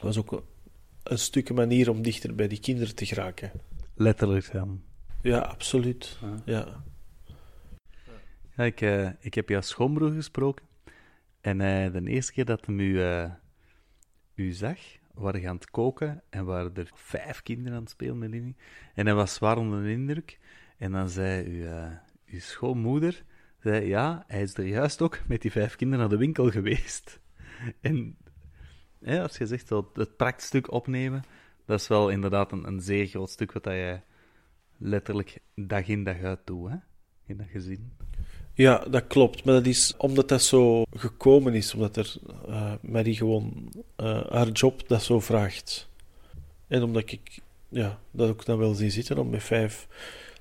was 0.00 0.18
ook 0.18 0.32
een, 0.32 0.42
een 1.02 1.18
stukje 1.18 1.54
manier 1.54 1.90
om 1.90 2.02
dichter 2.02 2.34
bij 2.34 2.48
die 2.48 2.60
kinderen 2.60 2.94
te 2.94 3.06
geraken. 3.06 3.50
Letterlijk 3.94 4.52
dan. 4.52 4.82
Ja, 5.22 5.38
absoluut. 5.38 6.18
Ja. 6.44 6.82
Ja. 8.56 8.64
Ik, 8.64 8.80
eh, 8.80 9.10
ik 9.20 9.34
heb 9.34 9.48
jouw 9.48 9.60
schoonbroer 9.60 10.12
gesproken. 10.12 10.66
En 11.40 11.58
de 11.92 12.02
eerste 12.04 12.32
keer 12.32 12.44
dat 12.44 12.66
hij 12.66 12.74
u, 12.74 13.02
eh, 13.02 13.30
u 14.34 14.52
zag, 14.52 14.78
waren 15.14 15.40
je 15.40 15.48
aan 15.48 15.54
het 15.54 15.70
koken 15.70 16.22
en 16.30 16.44
waren 16.44 16.74
er 16.74 16.90
vijf 16.94 17.42
kinderen 17.42 17.72
aan 17.72 17.82
het 17.82 17.90
spelen 17.90 18.18
met. 18.18 18.54
En 18.94 19.06
hij 19.06 19.14
was 19.14 19.34
zwaar 19.34 19.56
onder 19.56 19.82
de 19.82 19.90
indruk. 19.90 20.38
En 20.78 20.92
dan 20.92 21.08
zei 21.08 21.48
uw, 21.48 21.66
eh, 21.66 21.90
uw 22.26 22.40
schoonmoeder, 22.40 23.24
zei, 23.58 23.86
ja, 23.86 24.24
hij 24.26 24.42
is 24.42 24.56
er 24.56 24.66
juist 24.66 25.02
ook 25.02 25.20
met 25.26 25.42
die 25.42 25.50
vijf 25.50 25.76
kinderen 25.76 26.00
naar 26.00 26.18
de 26.18 26.24
winkel 26.24 26.50
geweest. 26.50 27.20
En 27.80 28.16
ja, 28.98 29.22
als 29.22 29.36
je 29.36 29.46
zegt, 29.46 29.66
zo, 29.66 29.90
het 29.94 30.16
praktstuk 30.16 30.70
opnemen, 30.72 31.22
dat 31.66 31.80
is 31.80 31.88
wel 31.88 32.08
inderdaad 32.08 32.52
een, 32.52 32.66
een 32.66 32.80
zeer 32.80 33.06
groot 33.06 33.30
stuk 33.30 33.52
wat 33.52 33.64
dat 33.64 33.72
je 33.72 34.00
letterlijk 34.82 35.38
dag 35.54 35.86
in 35.88 36.04
dag 36.04 36.22
uit 36.22 36.40
doet, 36.44 36.70
hè? 36.70 36.76
in 37.26 37.36
dat 37.36 37.46
gezin. 37.52 37.92
ja, 38.54 38.84
dat 38.90 39.06
klopt. 39.06 39.44
Maar 39.44 39.54
dat 39.54 39.66
is 39.66 39.94
omdat 39.96 40.28
dat 40.28 40.42
zo 40.42 40.82
gekomen 40.96 41.54
is. 41.54 41.74
Omdat 41.74 41.96
er 41.96 42.14
eh 42.48 42.72
Marie 42.80 43.16
gewoon 43.16 43.72
eh, 43.96 44.30
haar 44.30 44.48
job 44.48 44.88
dat 44.88 45.02
zo 45.02 45.20
vraagt. 45.20 45.88
En 46.68 46.82
omdat 46.82 47.10
ik 47.10 47.38
ja, 47.68 47.98
dat 48.10 48.28
ook 48.28 48.44
dan 48.44 48.58
wel 48.58 48.74
zie 48.74 48.90
zitten 48.90 49.18
om 49.18 49.30
met 49.30 49.42
vijf... 49.42 49.86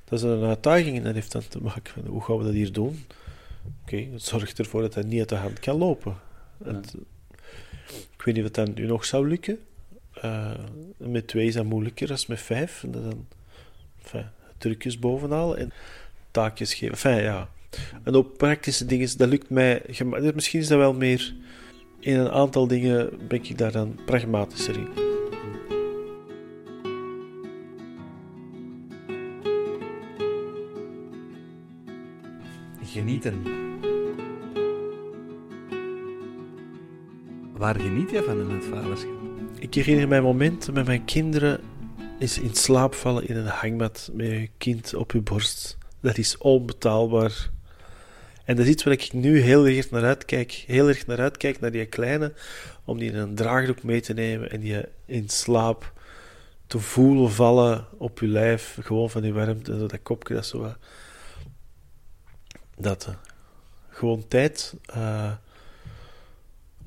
Dat 0.04 0.20
is 0.20 0.26
een 0.26 0.44
uitdaging 0.44 0.98
en 0.98 1.04
dat 1.04 1.14
heeft 1.14 1.32
dan 1.32 1.48
te 1.48 1.62
maken 1.62 2.06
hoe 2.06 2.22
gaan 2.24 2.38
we 2.38 2.44
dat 2.44 2.54
hier 2.54 2.72
doen? 2.72 3.06
Oké, 3.82 3.98
het 3.98 4.24
zorgt 4.24 4.60
ervoor 4.60 4.82
dat 4.82 4.94
hij 4.94 5.04
niet 5.04 5.20
uit 5.20 5.30
de 5.30 5.36
hand 5.36 5.60
kan 5.60 5.78
lopen. 5.78 6.16
Het- 6.64 6.96
ik 8.18 8.22
weet 8.22 8.36
niet 8.36 8.44
of 8.46 8.52
dat 8.52 8.76
nu 8.76 8.86
nog 8.86 9.06
zou 9.06 9.28
lukken. 9.28 9.60
Eh, 10.14 10.52
met 10.98 11.28
twee 11.28 11.48
is 11.48 11.54
dat 11.54 11.66
moeilijker 11.66 12.08
dan 12.08 12.18
met 12.28 12.42
vijf. 12.42 12.84
En 12.84 12.92
dat 12.92 13.04
dan 13.04 13.28
enfin, 14.04 14.26
drukjes 14.58 15.00
bovenal 15.00 15.58
en 15.58 15.72
taakjes 16.32 16.74
geven. 16.74 16.94
Enfin, 16.94 17.24
ja. 17.24 17.50
En 18.04 18.14
ook 18.16 18.38
praktische 18.38 18.86
dingen, 18.86 19.18
dat 19.18 19.30
lukt 19.30 19.50
mij. 19.50 19.82
gema- 19.88 20.32
Misschien 20.36 20.60
is 20.60 20.68
dat 20.68 20.78
wel 20.78 20.94
meer. 20.94 21.34
In 22.00 22.20
een 22.20 22.30
aantal 22.32 22.68
dingen 22.68 23.10
ben 23.28 23.44
ik 23.44 23.58
daar 23.58 23.72
dan 23.72 24.00
pragmatischer 24.06 24.76
in. 24.78 24.88
Genieten. 32.84 33.42
Waar 37.58 37.76
geniet 37.80 38.10
jij 38.12 38.22
van 38.24 38.40
in 38.40 38.50
het 38.50 38.66
vaderschap? 38.66 39.12
Ik 39.60 39.74
herinner 39.74 40.08
mij 40.08 40.22
momenten 40.22 40.74
met 40.74 40.86
mijn 40.86 41.06
kinderen 41.06 41.60
is 42.22 42.40
in 42.40 42.56
slaap 42.56 42.94
vallen 42.94 43.28
in 43.28 43.36
een 43.36 43.48
hangmat 43.48 44.10
met 44.14 44.28
je 44.28 44.50
kind 44.58 44.94
op 44.94 45.12
je 45.12 45.22
borst. 45.22 45.78
Dat 46.00 46.18
is 46.18 46.38
onbetaalbaar. 46.38 47.50
En 48.46 48.56
dat 48.56 48.66
is 48.66 48.72
iets 48.72 48.84
waar 48.84 48.94
ik 48.94 49.14
nu 49.14 49.40
heel 49.40 49.68
erg 49.68 49.90
naar 49.90 50.04
uitkijk. 50.04 50.52
Heel 50.52 50.88
erg 50.88 51.08
naar 51.08 51.20
uitkijk, 51.20 51.60
naar 51.60 51.72
die 51.72 51.86
kleine, 51.86 52.34
om 52.86 52.98
die 52.98 53.12
in 53.12 53.18
een 53.18 53.36
draagdoek 53.36 53.84
mee 53.84 54.02
te 54.02 54.14
nemen 54.14 54.52
en 54.52 54.60
die 54.60 54.86
in 55.06 55.30
slaap 55.30 55.94
te 56.68 56.80
voelen 56.80 57.32
vallen 57.32 57.88
op 57.98 58.20
je 58.20 58.28
lijf. 58.28 58.78
Gewoon 58.82 59.10
van 59.10 59.22
die 59.22 59.34
warmte, 59.34 59.78
dat 59.78 60.00
kopje, 60.04 60.34
dat 60.34 60.46
zo. 60.46 60.76
Dat, 62.78 63.06
eh, 63.06 63.14
gewoon 63.90 64.28
tijd 64.28 64.74
eh, 64.86 65.32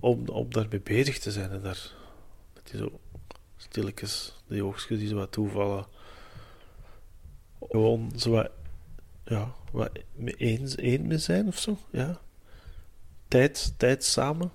om, 0.01 0.29
om 0.29 0.53
daarmee 0.53 0.81
bezig 0.81 1.19
te 1.19 1.31
zijn 1.31 1.51
en 1.51 1.61
daar... 1.63 1.93
Dat 2.53 2.73
is 2.73 2.79
zo 2.79 3.01
stilletjes, 3.69 4.35
die 4.49 4.65
oogstjes 4.65 4.99
die 4.99 5.09
zo 5.09 5.15
wat 5.15 5.33
toevallen. 5.33 5.87
Gewoon 7.61 8.13
zo 8.17 8.31
wat, 8.31 8.51
ja, 9.25 9.55
wat 9.73 9.91
eens, 10.37 10.75
één 10.75 11.07
mee 11.07 11.19
zijn 11.19 11.47
of 11.47 11.59
zo, 11.59 11.79
ja. 11.91 12.21
Tijd, 13.29 13.75
tijd 13.77 14.05
samen. 14.05 14.53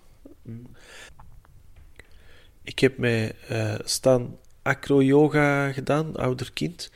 Ik 2.63 2.79
heb 2.79 2.97
mij 2.97 3.35
eh, 3.47 3.75
staan 3.83 4.37
acro-yoga 4.61 5.71
gedaan, 5.71 6.15
ouder 6.15 6.53
kind. 6.53 6.91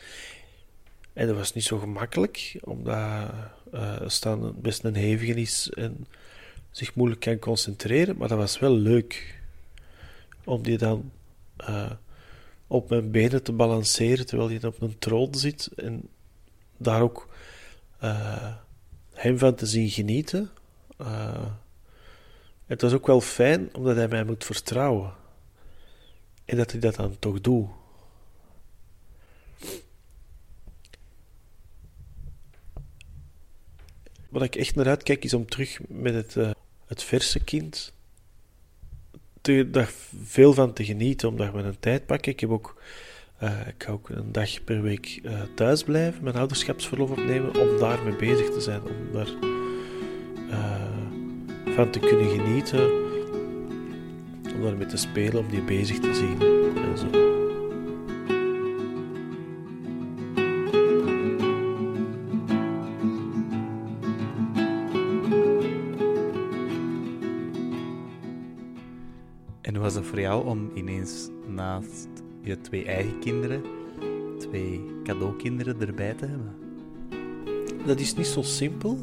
En 1.13 1.27
dat 1.27 1.35
was 1.35 1.53
niet 1.53 1.63
zo 1.63 1.77
gemakkelijk, 1.79 2.57
omdat 2.61 3.29
eh, 3.71 4.01
staan 4.07 4.61
best 4.61 4.83
een 4.83 4.95
hevige 4.95 5.33
is 5.33 5.69
en 5.69 6.07
zich 6.71 6.95
moeilijk 6.95 7.21
kan 7.21 7.39
concentreren. 7.39 8.17
Maar 8.17 8.27
dat 8.27 8.37
was 8.37 8.59
wel 8.59 8.73
leuk 8.73 9.41
om 10.43 10.63
die 10.63 10.77
dan 10.77 11.11
eh, 11.67 11.91
op 12.67 12.89
mijn 12.89 13.11
benen 13.11 13.43
te 13.43 13.51
balanceren 13.51 14.25
terwijl 14.25 14.49
hij 14.49 14.63
op 14.63 14.81
een 14.81 14.99
troon 14.99 15.35
zit 15.35 15.69
en 15.75 16.09
daar 16.77 17.01
ook 17.01 17.27
eh, 17.99 18.55
hem 19.13 19.37
van 19.37 19.55
te 19.55 19.65
zien 19.65 19.89
genieten. 19.89 20.49
Eh, 20.97 21.51
het 22.65 22.81
was 22.81 22.93
ook 22.93 23.07
wel 23.07 23.21
fijn 23.21 23.75
omdat 23.75 23.95
hij 23.95 24.07
mij 24.07 24.23
moet 24.23 24.45
vertrouwen 24.45 25.13
en 26.45 26.57
dat 26.57 26.71
hij 26.71 26.79
dat 26.79 26.95
dan 26.95 27.19
toch 27.19 27.41
doet. 27.41 27.67
Wat 34.29 34.43
ik 34.43 34.55
echt 34.55 34.75
naar 34.75 34.87
uitkijk 34.87 35.23
is 35.23 35.33
om 35.33 35.45
terug 35.45 35.79
met 35.87 36.13
het, 36.13 36.55
het 36.85 37.03
verse 37.03 37.39
kind 37.39 37.93
te, 39.43 39.69
daar 39.71 39.91
veel 40.23 40.53
van 40.53 40.73
te 40.73 40.85
genieten, 40.85 41.29
omdat 41.29 41.51
we 41.51 41.59
een 41.59 41.79
tijd 41.79 42.05
pakken. 42.05 42.31
Ik, 42.31 42.39
heb 42.39 42.49
ook, 42.49 42.81
eh, 43.37 43.67
ik 43.67 43.83
ga 43.83 43.91
ook 43.91 44.09
een 44.09 44.31
dag 44.31 44.63
per 44.63 44.81
week 44.81 45.19
eh, 45.23 45.41
thuis 45.55 45.83
blijven, 45.83 46.23
mijn 46.23 46.35
ouderschapsverlof 46.35 47.09
opnemen, 47.09 47.59
om 47.59 47.77
daarmee 47.77 48.15
bezig 48.15 48.49
te 48.49 48.61
zijn, 48.61 48.81
om 48.81 49.11
daar 49.13 49.29
eh, 50.49 51.75
van 51.75 51.89
te 51.91 51.99
kunnen 51.99 52.29
genieten, 52.29 52.91
om 54.55 54.61
daarmee 54.61 54.87
te 54.87 54.97
spelen, 54.97 55.39
om 55.39 55.49
die 55.49 55.63
bezig 55.63 55.99
te 55.99 56.13
zien 56.13 56.41
en 56.75 56.97
zo. 56.97 57.42
Voor 70.13 70.21
jou 70.21 70.45
om 70.45 70.71
ineens 70.73 71.29
naast 71.47 72.07
je 72.41 72.61
twee 72.61 72.85
eigen 72.85 73.19
kinderen, 73.19 73.61
twee 74.37 74.81
cadeaukinderen 75.03 75.81
erbij 75.81 76.13
te 76.13 76.25
hebben? 76.25 76.55
Dat 77.85 77.99
is 77.99 78.15
niet 78.15 78.27
zo 78.27 78.41
simpel 78.41 78.97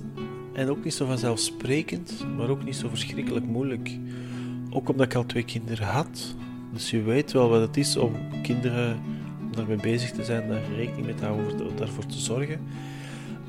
en 0.52 0.68
ook 0.68 0.84
niet 0.84 0.94
zo 0.94 1.06
vanzelfsprekend, 1.06 2.26
maar 2.36 2.48
ook 2.48 2.64
niet 2.64 2.76
zo 2.76 2.88
verschrikkelijk 2.88 3.46
moeilijk. 3.46 3.98
Ook 4.70 4.88
omdat 4.88 5.06
ik 5.06 5.14
al 5.14 5.26
twee 5.26 5.44
kinderen 5.44 5.86
had. 5.86 6.34
Dus 6.72 6.90
je 6.90 7.02
weet 7.02 7.32
wel 7.32 7.48
wat 7.48 7.60
het 7.60 7.76
is 7.76 7.96
om 7.96 8.12
kinderen 8.42 9.00
om 9.40 9.52
daarmee 9.52 9.76
bezig 9.76 10.10
te 10.10 10.24
zijn, 10.24 10.48
daar 10.48 10.62
rekening 10.76 11.06
mee 11.06 11.14
te 11.14 11.24
houden, 11.24 11.76
daarvoor 11.76 12.06
te 12.06 12.18
zorgen. 12.18 12.60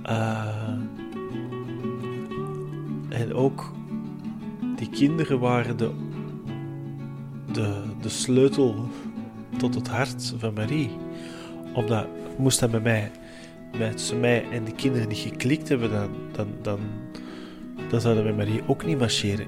Uh, 0.06 0.78
en 3.10 3.34
ook 3.34 3.74
die 4.76 4.90
kinderen 4.90 5.40
waren 5.40 5.78
de, 5.78 5.92
de, 7.54 7.82
de 8.02 8.10
sleutel 8.10 8.90
tot 9.58 9.76
het 9.76 9.88
hart 9.88 10.34
van 10.38 10.54
Marie. 10.54 10.90
Omdat 11.74 12.08
moest 12.38 12.60
dat 12.60 12.72
bij 12.72 12.80
mij, 12.80 13.12
met 13.78 14.14
mij 14.20 14.50
en 14.50 14.64
de 14.64 14.72
kinderen 14.72 15.08
niet 15.08 15.18
geklikt 15.18 15.70
hebben, 15.70 15.92
dan, 15.92 16.10
dan, 16.32 16.48
dan, 16.62 16.80
dan 17.90 18.02
zouden 18.02 18.26
we 18.26 18.32
Marie 18.32 18.62
ook 18.68 18.86
niet 18.86 19.00
marcheren. 19.00 19.48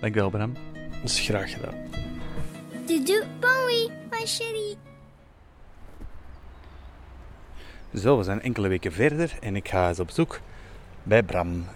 Dankjewel, 0.00 0.30
Bram. 0.30 0.52
Dat 1.02 1.10
is 1.10 1.20
graag 1.20 1.52
gedaan. 1.52 1.74
Doei, 2.86 3.22
Bowie, 3.40 3.90
mijn 4.10 4.26
chérie. 4.26 4.76
Zo, 7.94 8.18
we 8.18 8.24
zijn 8.24 8.42
enkele 8.42 8.68
weken 8.68 8.92
verder 8.92 9.36
en 9.40 9.56
ik 9.56 9.68
ga 9.68 9.88
eens 9.88 10.00
op 10.00 10.10
zoek 10.10 10.40
bij 11.02 11.22
Bram. 11.22 11.66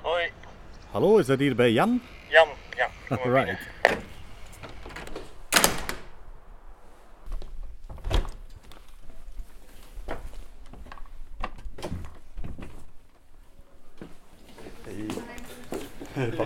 Hoi, 0.00 0.30
Hallo, 0.90 1.18
is 1.18 1.26
dat 1.26 1.38
hier 1.38 1.54
bij 1.54 1.72
Jan? 1.72 2.00
Jan. 2.28 2.48
Ja, 2.76 2.88
kom 3.08 3.30
maar 3.32 3.44
Right. 3.44 3.58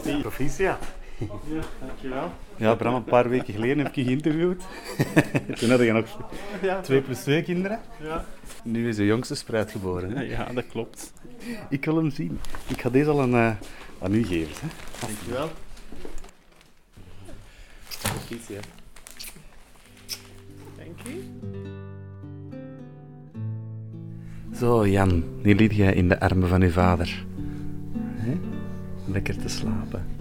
binnen. 0.02 0.20
Proficiat. 0.20 0.97
Ja, 1.18 1.62
dankjewel. 1.86 2.32
Ja, 2.56 2.74
Bram, 2.74 2.94
een 2.94 3.04
paar 3.04 3.28
weken 3.28 3.54
geleden 3.54 3.78
heb 3.78 3.86
ik 3.86 3.94
je 3.94 4.04
geïnterviewd. 4.04 4.62
Toen 5.58 5.70
had 5.70 5.80
je 5.80 5.92
nog 5.92 6.18
twee 6.82 7.00
plus 7.00 7.20
twee 7.20 7.42
kinderen. 7.42 7.80
ja. 8.02 8.24
Nu 8.64 8.88
is 8.88 8.96
de 8.96 9.06
jongste 9.06 9.34
spruit 9.34 9.70
geboren. 9.70 10.16
Hè? 10.16 10.22
ja, 10.22 10.44
dat 10.44 10.66
klopt. 10.66 11.12
Ik 11.68 11.84
wil 11.84 11.96
hem 11.96 12.10
zien. 12.10 12.40
Ik 12.66 12.80
ga 12.80 12.90
deze 12.90 13.10
al 13.10 13.20
aan, 13.20 13.34
eh, 13.34 13.50
aan 13.98 14.14
u 14.14 14.24
geven. 14.24 14.56
Hè? 14.60 14.68
Dankjewel. 15.06 15.50
Proficiat. 18.02 18.66
Dank 20.76 20.98
je. 21.04 21.22
Zo, 24.56 24.86
Jan, 24.86 25.24
nu 25.42 25.54
lig 25.54 25.76
je 25.76 25.94
in 25.94 26.08
de 26.08 26.20
armen 26.20 26.48
van 26.48 26.62
uw 26.62 26.70
vader. 26.70 27.24
Hè? 28.14 28.38
Lekker 29.04 29.36
te 29.36 29.48
slapen. 29.48 30.17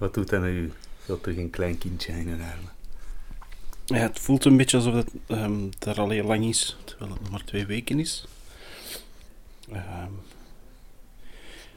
Wat 0.00 0.14
doet 0.14 0.28
dat 0.28 0.40
met 0.40 0.50
u? 0.50 0.72
Zo 1.06 1.20
terug 1.20 1.36
een 1.36 1.50
klein 1.50 1.78
kindje 1.78 2.12
in 2.12 2.28
armen. 2.28 2.72
Ja, 3.84 3.96
het 3.96 4.18
voelt 4.18 4.44
een 4.44 4.56
beetje 4.56 4.76
alsof 4.76 4.94
het 4.94 5.10
ehm, 5.26 5.68
er 5.78 6.00
al 6.00 6.08
heel 6.08 6.24
lang 6.24 6.44
is, 6.44 6.76
terwijl 6.84 7.10
het 7.10 7.20
nog 7.20 7.30
maar 7.30 7.44
twee 7.44 7.66
weken 7.66 7.98
is. 7.98 8.24
Ehm, 9.72 10.12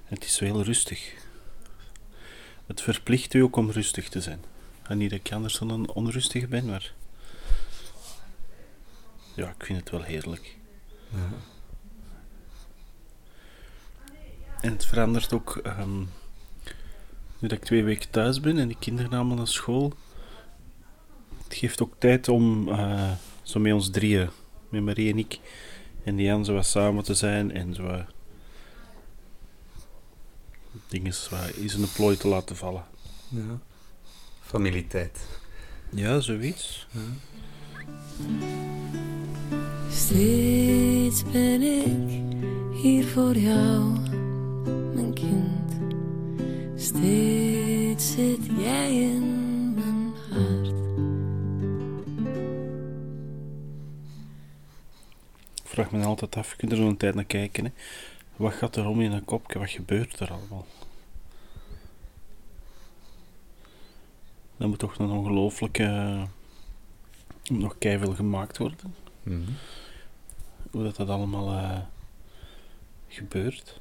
het 0.04 0.24
is 0.24 0.40
heel 0.40 0.64
rustig. 0.64 1.14
Het 2.66 2.82
verplicht 2.82 3.34
u 3.34 3.40
ook 3.40 3.56
om 3.56 3.72
rustig 3.72 4.10
te 4.10 4.22
zijn. 4.22 4.44
En 4.84 4.98
niet 4.98 5.10
dat 5.10 5.20
ik 5.20 5.32
anders 5.32 5.58
dan 5.58 5.70
een 5.70 5.90
onrustige 5.90 6.48
ben, 6.48 6.66
maar... 6.66 6.94
Ja, 9.34 9.50
ik 9.50 9.66
vind 9.66 9.80
het 9.80 9.90
wel 9.90 10.02
heerlijk. 10.02 10.58
Ja. 11.10 11.30
En 14.62 14.72
het 14.72 14.86
verandert 14.86 15.34
ook... 15.34 15.58
ehm, 15.58 16.04
nu 17.44 17.50
dat 17.50 17.58
ik 17.58 17.64
twee 17.64 17.84
weken 17.84 18.10
thuis 18.10 18.40
ben 18.40 18.58
en 18.58 18.68
de 18.68 18.76
kinderen 18.80 19.12
allemaal 19.12 19.38
naar 19.38 19.48
school... 19.48 19.94
Het 21.44 21.62
geeft 21.62 21.82
ook 21.82 21.94
tijd 21.98 22.28
om 22.28 22.70
eh, 22.70 23.12
zo 23.42 23.60
met 23.60 23.74
ons 23.74 23.90
drieën, 23.90 24.30
met 24.70 24.84
Marie 24.84 25.12
en 25.12 25.18
ik, 25.18 25.40
en 26.04 26.16
die 26.16 26.26
Jan 26.26 26.46
zo 26.46 26.54
wat 26.54 26.66
samen 26.66 27.04
te 27.04 27.14
zijn 27.14 27.52
en 27.52 27.74
zo 27.74 27.84
wat 27.84 28.06
dingen 30.88 31.14
in 31.56 31.68
de 31.82 31.92
plooi 31.96 32.18
te 32.18 32.28
laten 32.28 32.56
vallen. 32.56 32.84
Ja. 33.28 33.60
Familietijd. 34.42 35.28
Ja, 35.90 36.20
zoiets. 36.20 36.88
Steeds 39.92 41.24
ben 41.32 41.62
ik 41.62 42.22
hier 42.82 43.06
voor 43.06 43.36
jou, 43.38 44.00
mijn 44.94 45.14
kind. 45.14 45.63
Steeds 46.96 48.12
zit 48.12 48.46
jij 48.58 49.02
in 49.02 49.74
mijn 49.74 50.14
hart. 50.30 50.68
Ik 55.64 55.70
vraag 55.70 55.92
me 55.92 56.06
altijd 56.06 56.36
af, 56.36 56.52
je 56.52 56.58
kunt 56.58 56.72
er 56.72 56.78
zo'n 56.78 56.98
tijd 56.98 57.16
naar 57.16 57.24
kijken. 57.24 57.66
Hè. 57.66 57.72
Wat 58.36 58.54
gaat 58.54 58.76
er 58.76 58.88
om 58.88 59.02
in 59.02 59.12
een 59.12 59.26
kopje? 59.26 59.60
Wat 59.60 59.70
gebeurt 59.70 60.20
er 60.20 60.32
allemaal? 60.32 60.66
Dat 64.58 64.68
moet 64.68 64.80
toch 64.80 64.98
een 64.98 65.10
ongelooflijke... 65.10 66.18
Moet 67.50 67.60
nog 67.60 67.78
keiveel 67.78 68.14
gemaakt 68.14 68.58
worden. 68.58 68.96
Mhm. 69.24 69.52
Hoe 70.72 70.84
dat, 70.84 70.96
dat 70.96 71.10
allemaal 71.10 71.58
eh, 71.58 71.80
gebeurt. 73.08 73.80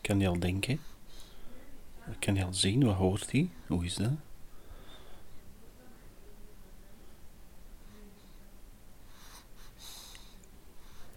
Kan 0.00 0.20
je 0.20 0.28
al 0.28 0.38
denken? 0.38 0.80
Kan 2.22 2.34
je 2.34 2.44
al 2.44 2.54
zien? 2.54 2.84
Wat 2.84 2.94
hoort 2.94 3.32
hij? 3.32 3.48
Hoe 3.66 3.84
is 3.84 3.94
dat? 3.94 4.10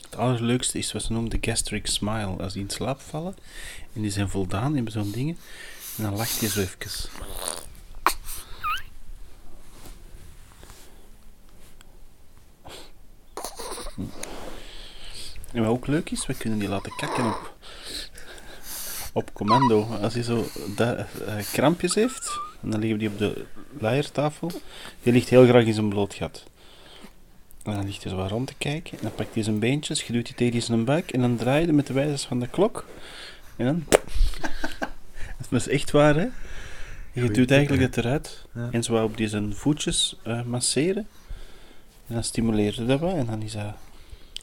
Het 0.02 0.16
allerleukste 0.16 0.78
is 0.78 0.92
wat 0.92 1.04
ze 1.04 1.12
noemen 1.12 1.30
de 1.30 1.38
gastric 1.42 1.88
smile. 1.88 2.36
Als 2.38 2.54
die 2.54 2.62
in 2.62 2.70
slaap 2.70 3.00
vallen 3.00 3.36
en 3.94 4.02
die 4.02 4.12
zijn 4.12 4.30
voldaan 4.30 4.76
in 4.76 4.92
zo'n 4.92 5.12
dingen, 5.12 5.38
en 5.98 6.04
dan 6.04 6.16
lacht 6.16 6.40
je 6.40 6.48
zo 6.48 6.60
even. 6.60 7.10
En 15.52 15.62
wat 15.62 15.72
ook 15.72 15.88
leuk 15.88 16.10
is, 16.10 16.26
we 16.26 16.34
kunnen 16.34 16.60
die 16.60 16.68
laten 16.68 16.96
kakken 16.96 17.26
op, 17.26 17.56
op 19.16 19.34
commando. 19.34 19.84
Als 20.02 20.14
hij 20.14 20.24
zo 20.24 20.46
da- 20.76 20.96
eh, 21.26 21.36
krampjes 21.52 21.96
heeft, 21.96 22.40
en 22.62 22.70
dan 22.70 22.80
liggen 22.80 23.00
die 23.00 23.10
op 23.10 23.18
de 23.18 23.46
leiertafel. 23.80 24.52
Die 25.04 25.14
ligt 25.14 25.30
heel 25.30 25.46
graag 25.46 25.64
in 25.66 25.74
zijn 25.74 25.90
bloot 25.90 26.14
gat. 26.14 26.44
En 27.64 27.74
dan 27.74 27.86
ligt 27.86 28.04
hij 28.04 28.12
zo 28.12 28.18
wat 28.18 28.30
rond 28.30 28.48
te 28.48 28.54
kijken. 28.58 28.92
En 28.98 29.04
dan 29.04 29.16
pakt 29.16 29.34
hij 29.34 29.44
zijn 29.44 29.60
beentjes, 29.60 30.04
je 30.04 30.14
doet 30.14 30.26
die 30.26 30.36
tegen 30.36 30.62
zijn 30.62 30.86
buik. 30.86 31.12
En 31.12 31.22
dan 31.22 31.36
draai 31.36 31.66
je 31.66 31.74
met 31.74 31.88
de 31.88 31.94
wijzers 31.94 32.24
van 32.26 32.40
de 32.40 32.48
klok. 32.48 32.86
En 33.56 33.66
dan... 33.66 33.84
Dat 35.50 35.60
is 35.60 35.68
echt 35.68 35.92
waar, 35.92 36.16
hè? 36.16 36.28
Je 37.12 37.32
duwt 37.32 37.52
eigenlijk 37.52 37.82
het 37.82 37.98
eruit. 37.98 38.46
Ja. 38.54 38.70
En 38.72 38.84
zo 38.84 39.04
op 39.04 39.18
die 39.18 39.28
zijn 39.28 39.56
voetjes 39.56 40.16
eh, 40.24 40.44
masseren. 40.44 41.08
En 42.08 42.14
dan 42.14 42.24
stimuleert 42.24 42.76
je 42.76 42.86
dat 42.86 43.00
wat. 43.00 43.14
En 43.14 43.26
dan 43.26 43.42
is 43.42 43.52
dat 43.52 43.74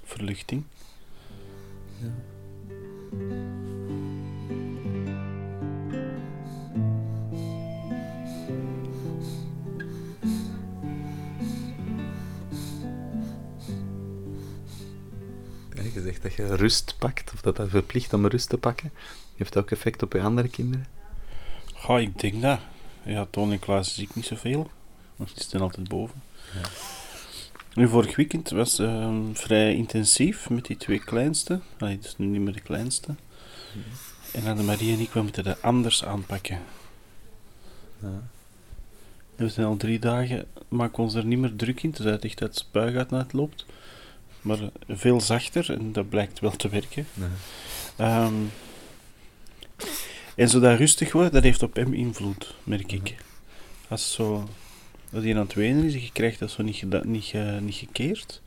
verluchting. 0.04 0.62
Ja, 1.98 2.08
zegt 16.22 16.36
dat 16.36 16.48
je 16.48 16.56
rust 16.56 16.94
pakt, 16.98 17.32
of 17.32 17.40
dat 17.40 17.56
dat 17.56 17.68
verplicht 17.68 18.12
om 18.12 18.26
rust 18.26 18.48
te 18.48 18.58
pakken. 18.58 18.92
Heeft 19.36 19.52
dat 19.52 19.62
ook 19.62 19.70
effect 19.70 20.02
op 20.02 20.12
je 20.12 20.20
andere 20.20 20.48
kinderen? 20.48 20.86
Ga, 21.74 21.98
ik 21.98 22.20
denk 22.20 22.42
dat. 22.42 22.60
Ja, 23.02 23.26
Toon 23.30 23.52
en 23.52 23.58
Klaas 23.58 23.94
zie 23.94 24.04
ik 24.04 24.14
niet 24.14 24.26
zoveel. 24.26 24.70
Want 25.16 25.34
die 25.34 25.42
staan 25.42 25.60
altijd 25.60 25.88
boven. 25.88 26.22
Nu, 27.74 27.88
vorig 27.88 28.16
weekend 28.16 28.50
was 28.50 28.78
ehm, 28.78 29.32
vrij 29.32 29.74
intensief 29.74 30.50
met 30.50 30.66
die 30.66 30.76
twee 30.76 30.98
kleinste. 30.98 31.60
Allee, 31.78 31.98
dus 31.98 32.18
nu 32.18 32.26
niet 32.26 32.40
meer 32.40 32.52
de 32.52 32.60
kleinste. 32.60 33.14
En 34.32 34.46
Annemarie 34.46 34.94
en 34.94 35.00
ik, 35.00 35.10
we 35.10 35.22
moeten 35.22 35.44
dat 35.44 35.62
anders 35.62 36.04
aanpakken. 36.04 36.60
Ja. 37.98 38.22
We 39.36 39.48
zijn 39.48 39.66
al 39.66 39.76
drie 39.76 39.98
dagen, 39.98 40.46
maken 40.68 41.02
ons 41.02 41.14
er 41.14 41.24
niet 41.24 41.38
meer 41.38 41.56
druk 41.56 41.82
in, 41.82 41.94
het 41.96 42.24
echt 42.24 42.42
uit 42.42 42.56
spuigaat 42.56 43.10
naar 43.10 43.20
het 43.20 43.32
loopt. 43.32 43.66
Maar 44.42 44.58
veel 44.88 45.20
zachter, 45.20 45.70
en 45.72 45.92
dat 45.92 46.08
blijkt 46.08 46.40
wel 46.40 46.50
te 46.56 46.68
werken. 46.68 47.06
Ehm, 47.96 48.34
en 50.36 50.48
zo 50.48 50.60
dat 50.60 50.78
rustig 50.78 51.12
wordt, 51.12 51.32
dat 51.32 51.42
heeft 51.42 51.62
op 51.62 51.74
hem 51.76 51.92
invloed, 51.94 52.54
merk 52.64 52.92
ik. 52.92 53.14
Als 53.88 54.12
zo, 54.12 54.48
als 55.12 55.22
hij 55.24 55.32
aan 55.34 55.40
het 55.40 55.54
wenen 55.54 55.84
is 55.84 55.94
en 55.94 56.02
je 56.02 56.12
krijgt 56.12 56.38
dat 56.38 56.50
zo 56.50 56.62
niet, 56.62 56.76
geda- 56.76 57.02
niet, 57.04 57.32
niet 57.60 57.74
gekeerd, 57.74 58.40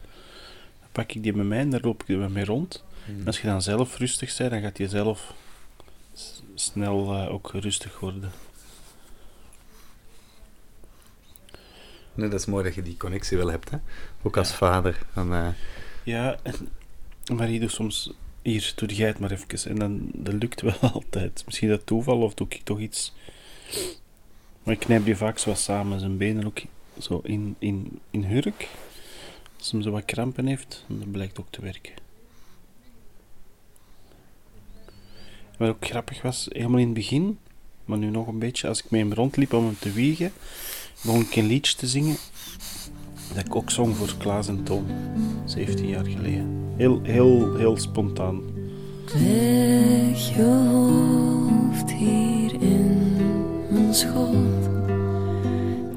dan 0.80 0.90
pak 0.92 1.12
ik 1.12 1.24
die 1.24 1.34
bij 1.34 1.44
mij 1.44 1.60
en 1.60 1.70
daar 1.70 1.82
loop 1.82 2.04
ik 2.04 2.10
er 2.10 2.32
mee 2.32 2.46
rond. 2.46 2.84
En 3.08 3.24
als 3.26 3.42
je 3.42 3.48
dan 3.48 3.62
zelf 3.62 3.98
rustig 3.98 4.38
bent, 4.38 4.52
dan 4.52 4.62
gaat 4.62 4.78
je 4.78 4.88
zelf 4.90 5.34
s- 6.14 6.42
snel 6.56 7.14
eh, 7.14 7.34
ook 7.34 7.52
rustig 7.54 8.00
worden. 8.00 8.32
Nee, 12.16 12.30
dat 12.30 12.40
is 12.40 12.46
mooi 12.46 12.64
dat 12.64 12.76
je 12.76 12.82
die 12.82 12.98
connectie 12.98 13.38
wel 13.38 13.52
hebt, 13.52 13.70
hè? 13.70 13.78
Ook 14.22 14.38
als 14.38 14.54
vader. 14.54 15.06
Dan, 15.14 15.34
eh, 15.34 15.48
Ja, 16.04 16.38
en 16.44 16.70
Marie 17.36 17.60
doet 17.60 17.72
soms, 17.72 18.14
hier, 18.42 18.74
doe 18.76 18.88
jij 18.96 19.08
het 19.08 19.20
maar 19.20 19.32
even. 19.32 19.70
En 19.70 19.76
dan, 19.76 20.10
dat 20.14 20.34
lukt 20.34 20.62
wel 20.62 20.80
altijd. 20.94 21.44
Misschien 21.46 21.70
dat 21.70 21.86
toeval, 21.86 22.22
of 22.22 22.34
doe 22.34 22.48
ik 22.50 22.62
toch 22.64 22.80
iets. 22.80 23.14
Maar 24.64 24.74
ik 24.74 24.80
knijp 24.80 25.06
die 25.06 25.18
vaak 25.18 25.38
zo 25.38 25.54
samen, 25.54 26.00
zijn 26.00 26.18
benen 26.18 26.46
ook 26.46 26.62
zo 27.00 27.20
in, 27.24 27.56
in, 27.60 28.00
in 28.12 28.24
hurk. 28.24 28.68
Als 29.58 29.72
hij 29.72 29.82
zo 29.82 29.92
wat 29.92 30.06
krampen 30.06 30.46
heeft, 30.46 30.86
dat 30.88 31.12
blijkt 31.12 31.40
ook 31.40 31.48
te 31.50 31.62
werken. 31.62 31.94
Wat 35.58 35.70
ook 35.70 35.86
grappig 35.86 36.22
was, 36.22 36.48
helemaal 36.50 36.80
in 36.80 36.86
het 36.86 36.94
begin, 36.94 37.40
maar 37.86 37.98
nu 37.98 38.10
nog 38.10 38.28
een 38.28 38.40
beetje, 38.40 38.68
als 38.68 38.84
ik 38.84 38.90
met 38.90 39.00
hem 39.00 39.14
rondliep 39.14 39.54
om 39.54 39.66
hem 39.66 39.78
te 39.80 39.92
wiegen, 39.92 40.32
begon 41.02 41.22
ik 41.22 41.36
een 41.36 41.46
liedje 41.46 41.76
te 41.76 41.88
zingen 41.88 42.16
dat 43.34 43.46
ik 43.46 43.56
ook 43.56 43.72
zong 43.72 43.96
voor 43.96 44.14
Klaas 44.18 44.48
en 44.48 44.64
Toon, 44.64 44.86
17 45.46 45.88
jaar 45.88 46.06
geleden. 46.06 46.74
Heel, 46.76 47.00
heel, 47.04 47.56
heel 47.56 47.78
spontaan. 47.78 48.42
Leg 49.14 50.36
je 50.36 50.44
hoofd 50.72 51.92
hier 51.92 52.54
in 52.62 53.16
mijn 53.70 53.94
schoot. 53.94 54.66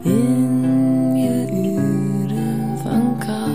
In 0.03 1.17
je 1.17 1.47
uren 1.53 2.79
van 2.79 3.19
kou. 3.19 3.51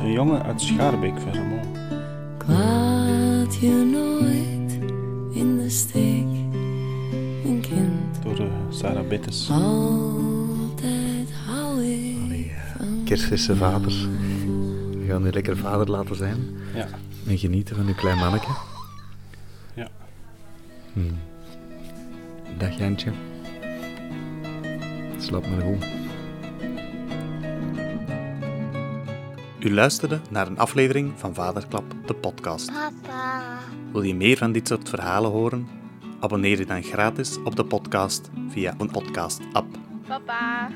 Een 0.00 0.12
jongen 0.12 0.42
uit 0.42 0.60
Schaarbeek, 0.60 1.20
Vermont. 1.20 1.76
Ik 2.38 2.46
laat 2.46 3.56
je 3.60 3.88
nooit 3.92 4.92
in 5.32 5.56
de 5.56 5.70
steek. 5.70 6.26
Een 7.44 7.60
kind, 7.60 8.22
Door 8.22 8.46
eh, 8.46 8.52
Sarah 8.70 9.10
altijd 9.10 9.34
kerstverse 13.06 13.56
vaders. 13.56 14.06
We 14.98 15.04
gaan 15.08 15.22
nu 15.22 15.30
lekker 15.30 15.56
vader 15.56 15.90
laten 15.90 16.16
zijn. 16.16 16.38
Ja. 16.74 16.88
En 17.26 17.38
genieten 17.38 17.76
van 17.76 17.86
uw 17.86 17.94
klein 17.94 18.18
manneke. 18.18 18.50
Ja. 19.74 19.88
Hmm. 20.92 21.18
Dag 22.58 22.78
Jantje. 22.78 23.12
Slaap 25.18 25.46
maar 25.46 25.60
goed. 25.60 25.84
U 29.60 29.74
luisterde 29.74 30.20
naar 30.30 30.46
een 30.46 30.58
aflevering 30.58 31.12
van 31.16 31.34
Vaderklap, 31.34 31.84
de 32.06 32.14
podcast. 32.14 32.72
Papa. 32.72 33.58
Wil 33.92 34.02
je 34.02 34.14
meer 34.14 34.36
van 34.36 34.52
dit 34.52 34.68
soort 34.68 34.88
verhalen 34.88 35.30
horen? 35.30 35.68
Abonneer 36.20 36.58
je 36.58 36.66
dan 36.66 36.82
gratis 36.82 37.42
op 37.44 37.56
de 37.56 37.64
podcast 37.64 38.30
via 38.48 38.74
een 38.78 38.90
podcast-app. 38.90 39.78
Papa. 40.06 40.70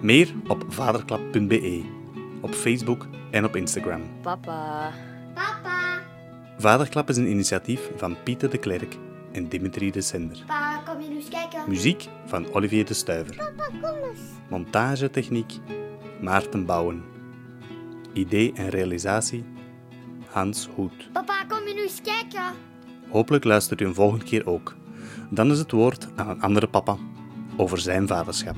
Meer 0.00 0.34
op 0.46 0.53
vaderklap.be, 0.74 1.84
op 2.40 2.54
Facebook 2.54 3.06
en 3.30 3.44
op 3.44 3.56
Instagram. 3.56 4.02
Papa. 4.22 4.92
Papa. 5.34 6.00
Vaderklap 6.58 7.08
is 7.08 7.16
een 7.16 7.30
initiatief 7.30 7.90
van 7.96 8.16
Pieter 8.24 8.50
de 8.50 8.58
Klerk 8.58 8.96
en 9.32 9.48
Dimitri 9.48 9.90
de 9.90 10.00
Sender. 10.00 10.42
Pa, 10.46 10.82
kom 10.86 11.00
je 11.00 11.08
nu 11.08 11.16
eens 11.16 11.28
kijken? 11.28 11.62
Muziek 11.68 12.06
van 12.26 12.52
Olivier 12.52 12.84
de 12.84 12.94
Stuiver. 12.94 13.36
Papa, 13.36 13.66
kom 13.80 14.08
eens. 14.10 14.20
Montagetechniek 14.48 15.52
Maarten 16.20 16.64
Bouwen. 16.66 17.04
Idee 18.12 18.52
en 18.54 18.68
realisatie 18.68 19.44
Hans 20.30 20.68
Hoed. 20.74 21.12
Papa, 21.12 21.44
kom 21.48 21.66
je 21.68 21.74
nu 21.74 21.82
eens 21.82 22.00
kijken? 22.02 22.52
Hopelijk 23.08 23.44
luistert 23.44 23.80
u 23.80 23.84
een 23.84 23.94
volgende 23.94 24.24
keer 24.24 24.46
ook. 24.46 24.74
Dan 25.30 25.50
is 25.50 25.58
het 25.58 25.70
woord 25.70 26.08
aan 26.14 26.28
een 26.28 26.42
andere 26.42 26.68
papa 26.68 26.96
over 27.56 27.78
zijn 27.78 28.06
vaderschap. 28.06 28.56